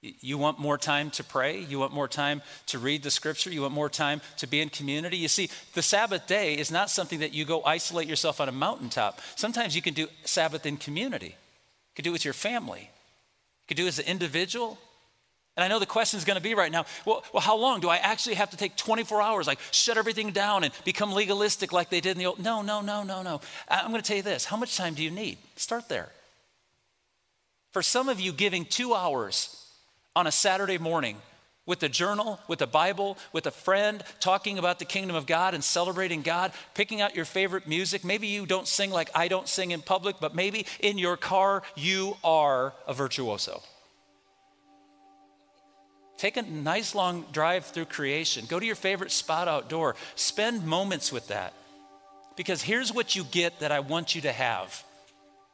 You 0.00 0.38
want 0.38 0.58
more 0.58 0.78
time 0.78 1.10
to 1.10 1.22
pray? 1.22 1.60
You 1.60 1.78
want 1.78 1.92
more 1.92 2.08
time 2.08 2.40
to 2.68 2.78
read 2.78 3.02
the 3.02 3.10
scripture? 3.10 3.50
You 3.50 3.60
want 3.60 3.74
more 3.74 3.90
time 3.90 4.22
to 4.38 4.46
be 4.46 4.62
in 4.62 4.70
community? 4.70 5.18
You 5.18 5.28
see, 5.28 5.50
the 5.74 5.82
Sabbath 5.82 6.26
day 6.26 6.54
is 6.54 6.70
not 6.70 6.88
something 6.88 7.18
that 7.18 7.34
you 7.34 7.44
go 7.44 7.62
isolate 7.66 8.08
yourself 8.08 8.40
on 8.40 8.48
a 8.48 8.52
mountaintop. 8.52 9.20
Sometimes 9.36 9.76
you 9.76 9.82
can 9.82 9.92
do 9.92 10.08
Sabbath 10.24 10.64
in 10.64 10.78
community. 10.78 11.26
You 11.26 11.94
can 11.94 12.04
do 12.04 12.10
it 12.10 12.14
with 12.14 12.24
your 12.24 12.32
family. 12.32 12.80
You 12.80 13.68
can 13.68 13.76
do 13.76 13.84
it 13.84 13.88
as 13.88 13.98
an 13.98 14.06
individual. 14.06 14.78
And 15.56 15.62
I 15.62 15.68
know 15.68 15.78
the 15.78 15.86
question 15.86 16.16
is 16.16 16.24
going 16.24 16.38
to 16.38 16.42
be 16.42 16.54
right 16.54 16.72
now 16.72 16.86
well, 17.04 17.24
well, 17.32 17.42
how 17.42 17.56
long? 17.56 17.80
Do 17.80 17.88
I 17.88 17.98
actually 17.98 18.36
have 18.36 18.50
to 18.50 18.56
take 18.56 18.76
24 18.76 19.20
hours, 19.20 19.46
like 19.46 19.58
shut 19.70 19.98
everything 19.98 20.32
down 20.32 20.64
and 20.64 20.72
become 20.84 21.12
legalistic 21.12 21.72
like 21.72 21.90
they 21.90 22.00
did 22.00 22.12
in 22.12 22.18
the 22.18 22.26
old? 22.26 22.38
No, 22.38 22.62
no, 22.62 22.80
no, 22.80 23.02
no, 23.02 23.22
no. 23.22 23.40
I'm 23.68 23.90
going 23.90 24.00
to 24.00 24.06
tell 24.06 24.16
you 24.16 24.22
this 24.22 24.44
how 24.44 24.56
much 24.56 24.76
time 24.76 24.94
do 24.94 25.02
you 25.02 25.10
need? 25.10 25.38
Start 25.56 25.88
there. 25.88 26.10
For 27.72 27.82
some 27.82 28.08
of 28.08 28.20
you, 28.20 28.32
giving 28.32 28.64
two 28.64 28.94
hours 28.94 29.66
on 30.14 30.26
a 30.26 30.32
Saturday 30.32 30.78
morning 30.78 31.16
with 31.64 31.82
a 31.82 31.88
journal, 31.88 32.40
with 32.48 32.60
a 32.60 32.66
Bible, 32.66 33.16
with 33.32 33.46
a 33.46 33.50
friend, 33.50 34.02
talking 34.20 34.58
about 34.58 34.78
the 34.78 34.84
kingdom 34.84 35.16
of 35.16 35.26
God 35.26 35.54
and 35.54 35.62
celebrating 35.62 36.22
God, 36.22 36.52
picking 36.74 37.00
out 37.00 37.14
your 37.14 37.24
favorite 37.24 37.66
music. 37.66 38.04
Maybe 38.04 38.26
you 38.26 38.46
don't 38.46 38.66
sing 38.66 38.90
like 38.90 39.10
I 39.14 39.28
don't 39.28 39.48
sing 39.48 39.70
in 39.70 39.80
public, 39.80 40.16
but 40.20 40.34
maybe 40.34 40.66
in 40.80 40.98
your 40.98 41.16
car 41.16 41.62
you 41.76 42.16
are 42.24 42.74
a 42.86 42.94
virtuoso. 42.94 43.62
Take 46.22 46.36
a 46.36 46.42
nice 46.42 46.94
long 46.94 47.24
drive 47.32 47.64
through 47.64 47.86
creation. 47.86 48.46
Go 48.46 48.60
to 48.60 48.64
your 48.64 48.76
favorite 48.76 49.10
spot 49.10 49.48
outdoor. 49.48 49.96
Spend 50.14 50.64
moments 50.64 51.10
with 51.10 51.26
that. 51.26 51.52
Because 52.36 52.62
here's 52.62 52.94
what 52.94 53.16
you 53.16 53.24
get 53.24 53.58
that 53.58 53.72
I 53.72 53.80
want 53.80 54.14
you 54.14 54.20
to 54.20 54.30
have 54.30 54.84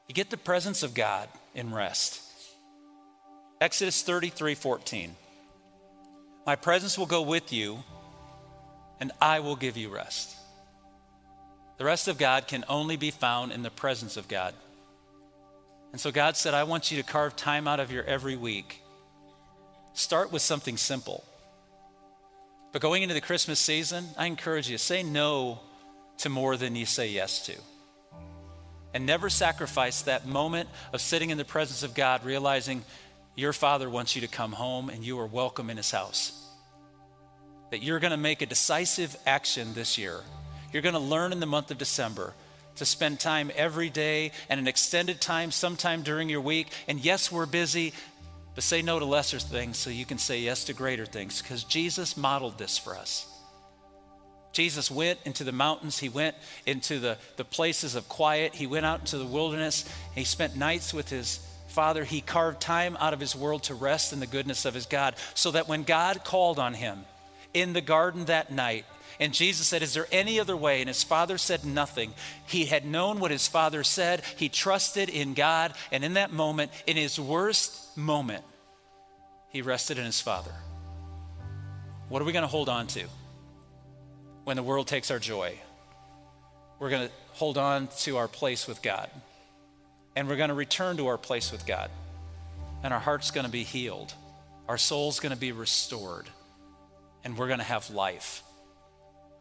you 0.09 0.15
get 0.15 0.29
the 0.29 0.37
presence 0.37 0.83
of 0.83 0.93
God 0.93 1.27
in 1.55 1.73
rest. 1.73 2.21
Exodus 3.63 4.03
33 4.03 4.55
14. 4.55 5.17
My 6.45 6.55
presence 6.55 6.99
will 6.99 7.07
go 7.07 7.23
with 7.23 7.51
you, 7.51 7.83
and 9.01 9.11
I 9.23 9.41
will 9.41 9.57
give 9.57 9.79
you 9.79 9.89
rest. 9.89 10.37
The 11.79 11.87
rest 11.87 12.09
of 12.09 12.19
God 12.19 12.47
can 12.47 12.67
only 12.69 12.97
be 12.97 13.11
found 13.11 13.53
in 13.53 13.63
the 13.63 13.71
presence 13.71 14.19
of 14.19 14.29
God. 14.29 14.53
And 15.93 15.99
so 15.99 16.13
God 16.13 16.37
said, 16.37 16.53
I 16.53 16.65
want 16.65 16.91
you 16.91 16.99
to 17.03 17.11
carve 17.11 17.37
time 17.37 17.67
out 17.67 17.81
of 17.81 17.91
your 17.91 18.05
every 18.05 18.37
week 18.37 18.83
Start 19.95 20.33
with 20.33 20.43
something 20.43 20.77
simple. 20.77 21.25
But 22.73 22.83
going 22.83 23.03
into 23.03 23.15
the 23.15 23.21
Christmas 23.21 23.59
season, 23.59 24.07
I 24.17 24.27
encourage 24.27 24.69
you 24.69 24.79
say 24.79 25.03
no 25.03 25.61
to 26.19 26.29
more 26.29 26.57
than 26.57 26.77
you 26.77 26.87
say 26.87 27.09
yes 27.09 27.47
to. 27.47 27.55
And 28.95 29.07
never 29.07 29.31
sacrifice 29.31 30.03
that 30.03 30.27
moment 30.27 30.69
of 30.93 31.01
sitting 31.01 31.31
in 31.31 31.39
the 31.39 31.45
presence 31.45 31.83
of 31.83 31.95
God, 31.95 32.25
realizing 32.25 32.85
your 33.37 33.53
Father 33.53 33.89
wants 33.89 34.15
you 34.17 34.23
to 34.23 34.29
come 34.29 34.53
home 34.53 34.91
and 34.91 35.05
you 35.05 35.19
are 35.21 35.27
welcome 35.27 35.71
in 35.71 35.77
His 35.77 35.91
house. 35.91 36.33
That 37.71 37.83
you're 37.83 38.01
going 38.01 38.11
to 38.11 38.17
make 38.17 38.43
a 38.43 38.47
decisive 38.47 39.17
action 39.27 39.75
this 39.75 39.99
year. 39.99 40.21
You're 40.73 40.83
going 40.83 40.95
to 40.95 41.01
learn 41.01 41.33
in 41.33 41.41
the 41.41 41.47
month 41.47 41.71
of 41.71 41.79
December 41.79 42.35
to 42.77 42.85
spend 42.85 43.21
time 43.21 43.51
every 43.55 43.91
day 43.91 44.33
and 44.49 44.59
an 44.59 44.69
extended 44.69 45.21
time 45.21 45.51
sometime 45.51 46.03
during 46.03 46.29
your 46.29 46.41
week. 46.41 46.69
And 46.87 46.99
yes, 46.99 47.31
we're 47.31 47.47
busy, 47.47 47.93
but 48.55 48.65
say 48.65 48.83
no 48.83 48.99
to 48.99 49.05
lesser 49.05 49.39
things 49.39 49.77
so 49.77 49.91
you 49.91 50.05
can 50.05 50.19
say 50.19 50.41
yes 50.41 50.65
to 50.65 50.73
greater 50.73 51.07
things 51.07 51.41
because 51.41 51.65
Jesus 51.65 52.17
modeled 52.17 52.59
this 52.59 52.77
for 52.79 52.97
us. 52.97 53.27
Jesus 54.53 54.91
went 54.91 55.19
into 55.25 55.45
the 55.45 55.53
mountains, 55.53 55.99
he 55.99 56.09
went 56.09 56.35
into 56.67 56.99
the, 56.99 57.19
the 57.37 57.45
places 57.45 57.95
of 57.95 58.09
quiet, 58.09 58.55
he 58.55 58.67
went 58.67 58.87
out 58.87 59.01
into 59.01 59.19
the 59.19 59.27
wilderness, 59.27 59.85
he 60.15 60.25
spent 60.25 60.57
nights 60.57 60.93
with 60.93 61.09
his 61.09 61.41
Father. 61.69 62.03
He 62.03 62.23
carved 62.23 62.61
time 62.61 62.97
out 62.99 63.13
of 63.13 63.21
his 63.21 63.37
world 63.37 63.65
to 63.65 63.75
rest 63.75 64.13
in 64.13 64.21
the 64.21 64.27
goodness 64.27 64.65
of 64.65 64.75
his 64.75 64.87
God 64.87 65.15
so 65.35 65.53
that 65.53 65.69
when 65.69 65.85
God 65.85 66.25
called 66.25 66.59
on 66.59 66.75
him 66.75 67.05
in 67.55 67.73
the 67.73 67.81
garden 67.81 68.25
that 68.25 68.51
night, 68.51 68.85
and 69.21 69.35
Jesus 69.35 69.67
said, 69.67 69.83
Is 69.83 69.95
there 69.95 70.07
any 70.13 70.39
other 70.39 70.57
way? 70.57 70.81
And 70.81 70.89
his 70.89 71.03
father 71.03 71.39
said 71.39 71.65
nothing. 71.65 72.15
He 72.47 72.67
had 72.67 72.85
known 72.85 73.21
what 73.21 73.31
his 73.31 73.49
father 73.49 73.83
said. 73.85 74.23
He 74.37 74.49
trusted 74.49 75.09
in 75.09 75.35
God. 75.35 75.75
And 75.91 76.05
in 76.05 76.15
that 76.15 76.33
moment, 76.33 76.71
in 76.87 76.97
his 76.97 77.19
worst 77.19 77.97
moment, 77.97 78.45
he 79.51 79.63
rested 79.63 79.99
in 79.99 80.05
his 80.05 80.21
Father. 80.21 80.53
What 82.09 82.23
are 82.23 82.25
we 82.25 82.33
going 82.33 82.43
to 82.43 82.49
hold 82.49 82.69
on 82.69 82.87
to 82.89 83.05
when 84.45 84.57
the 84.57 84.63
world 84.63 84.87
takes 84.87 85.11
our 85.11 85.19
joy? 85.19 85.59
We're 86.79 86.91
going 86.91 87.09
to 87.09 87.15
hold 87.33 87.59
on 87.59 87.89
to 88.01 88.19
our 88.19 88.29
place 88.29 88.67
with 88.67 88.83
God. 88.83 89.11
And 90.15 90.29
we're 90.29 90.37
going 90.37 90.49
to 90.49 90.55
return 90.55 90.97
to 90.99 91.09
our 91.09 91.19
place 91.19 91.51
with 91.53 91.67
God. 91.67 91.91
And 92.83 92.95
our 92.95 93.01
heart's 93.01 93.31
going 93.31 93.47
to 93.47 93.53
be 93.53 93.65
healed. 93.65 94.15
Our 94.69 94.79
soul's 94.79 95.21
going 95.21 95.35
to 95.35 95.39
be 95.39 95.53
restored. 95.53 96.29
And 97.25 97.37
we're 97.37 97.49
going 97.49 97.59
to 97.59 97.65
have 97.65 97.91
life. 97.91 98.43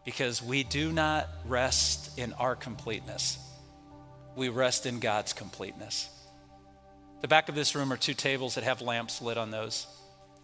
Because 0.08 0.42
we 0.42 0.64
do 0.64 0.94
not 0.94 1.28
rest 1.44 2.18
in 2.18 2.32
our 2.32 2.56
completeness, 2.56 3.38
we 4.38 4.48
rest 4.48 4.86
in 4.86 5.02
God's 5.02 5.34
completeness. 5.34 6.10
The 7.20 7.28
back 7.28 7.50
of 7.50 7.56
this 7.56 7.76
room 7.76 7.92
are 7.92 7.98
two 7.98 8.14
tables 8.14 8.56
that 8.56 8.64
have 8.64 8.82
lamps 8.82 9.22
lit 9.22 9.38
on 9.38 9.52
those. 9.52 9.86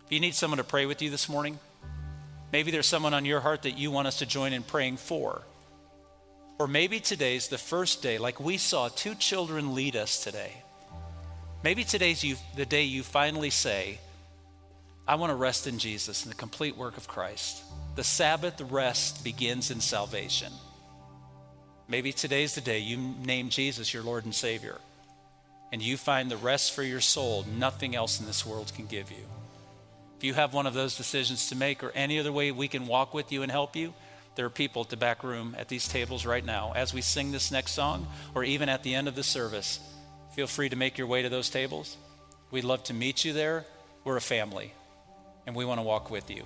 If 0.05 0.11
you 0.11 0.19
need 0.19 0.35
someone 0.35 0.57
to 0.57 0.65
pray 0.65 0.85
with 0.85 1.01
you 1.01 1.09
this 1.09 1.29
morning, 1.29 1.59
maybe 2.51 2.71
there's 2.71 2.87
someone 2.87 3.13
on 3.13 3.23
your 3.23 3.39
heart 3.39 3.61
that 3.61 3.77
you 3.77 3.89
want 3.89 4.05
us 4.05 4.19
to 4.19 4.25
join 4.25 4.51
in 4.51 4.63
praying 4.63 4.97
for. 4.97 5.43
Or 6.59 6.67
maybe 6.67 6.99
today's 6.99 7.47
the 7.47 7.57
first 7.57 8.01
day, 8.01 8.17
like 8.17 8.41
we 8.41 8.57
saw 8.57 8.89
two 8.89 9.15
children 9.15 9.73
lead 9.73 9.95
us 9.95 10.25
today. 10.25 10.51
Maybe 11.63 11.85
today's 11.85 12.21
you, 12.21 12.35
the 12.57 12.65
day 12.65 12.83
you 12.83 13.01
finally 13.01 13.49
say, 13.49 13.99
I 15.07 15.15
want 15.15 15.29
to 15.29 15.35
rest 15.35 15.67
in 15.67 15.79
Jesus 15.79 16.23
and 16.23 16.31
the 16.33 16.37
complete 16.37 16.75
work 16.75 16.97
of 16.97 17.07
Christ. 17.07 17.63
The 17.95 18.03
Sabbath 18.03 18.59
rest 18.61 19.23
begins 19.23 19.69
in 19.69 19.79
salvation. 19.79 20.51
Maybe 21.87 22.11
today's 22.11 22.55
the 22.55 22.61
day 22.61 22.79
you 22.79 22.97
name 22.97 23.49
Jesus 23.49 23.93
your 23.93 24.03
Lord 24.03 24.25
and 24.25 24.33
Savior 24.33 24.79
and 25.73 25.81
you 25.81 25.97
find 25.97 26.29
the 26.29 26.37
rest 26.37 26.73
for 26.73 26.83
your 26.83 27.01
soul 27.01 27.43
nothing 27.57 27.95
else 27.95 28.19
in 28.19 28.27
this 28.27 28.45
world 28.45 28.71
can 28.75 28.85
give 28.85 29.09
you. 29.09 29.25
If 30.17 30.23
you 30.23 30.35
have 30.35 30.53
one 30.53 30.67
of 30.67 30.75
those 30.75 30.95
decisions 30.95 31.49
to 31.49 31.55
make 31.55 31.83
or 31.83 31.89
any 31.95 32.19
other 32.19 32.31
way 32.31 32.51
we 32.51 32.67
can 32.67 32.85
walk 32.85 33.15
with 33.15 33.31
you 33.31 33.41
and 33.41 33.51
help 33.51 33.75
you, 33.75 33.95
there 34.35 34.45
are 34.45 34.51
people 34.51 34.83
at 34.83 34.89
the 34.89 34.97
back 34.97 35.23
room 35.23 35.55
at 35.57 35.69
these 35.69 35.87
tables 35.87 36.27
right 36.27 36.45
now. 36.45 36.73
As 36.75 36.93
we 36.93 37.01
sing 37.01 37.31
this 37.31 37.51
next 37.51 37.71
song, 37.71 38.07
or 38.35 38.43
even 38.43 38.69
at 38.69 38.83
the 38.83 38.93
end 38.93 39.07
of 39.07 39.15
the 39.15 39.23
service, 39.23 39.79
feel 40.35 40.45
free 40.45 40.69
to 40.69 40.75
make 40.75 40.99
your 40.99 41.07
way 41.07 41.23
to 41.23 41.29
those 41.29 41.49
tables. 41.49 41.97
We'd 42.51 42.65
love 42.65 42.83
to 42.85 42.93
meet 42.93 43.25
you 43.25 43.33
there. 43.33 43.65
We're 44.03 44.17
a 44.17 44.21
family, 44.21 44.73
and 45.47 45.55
we 45.55 45.65
want 45.65 45.79
to 45.79 45.83
walk 45.83 46.11
with 46.11 46.29
you. 46.29 46.45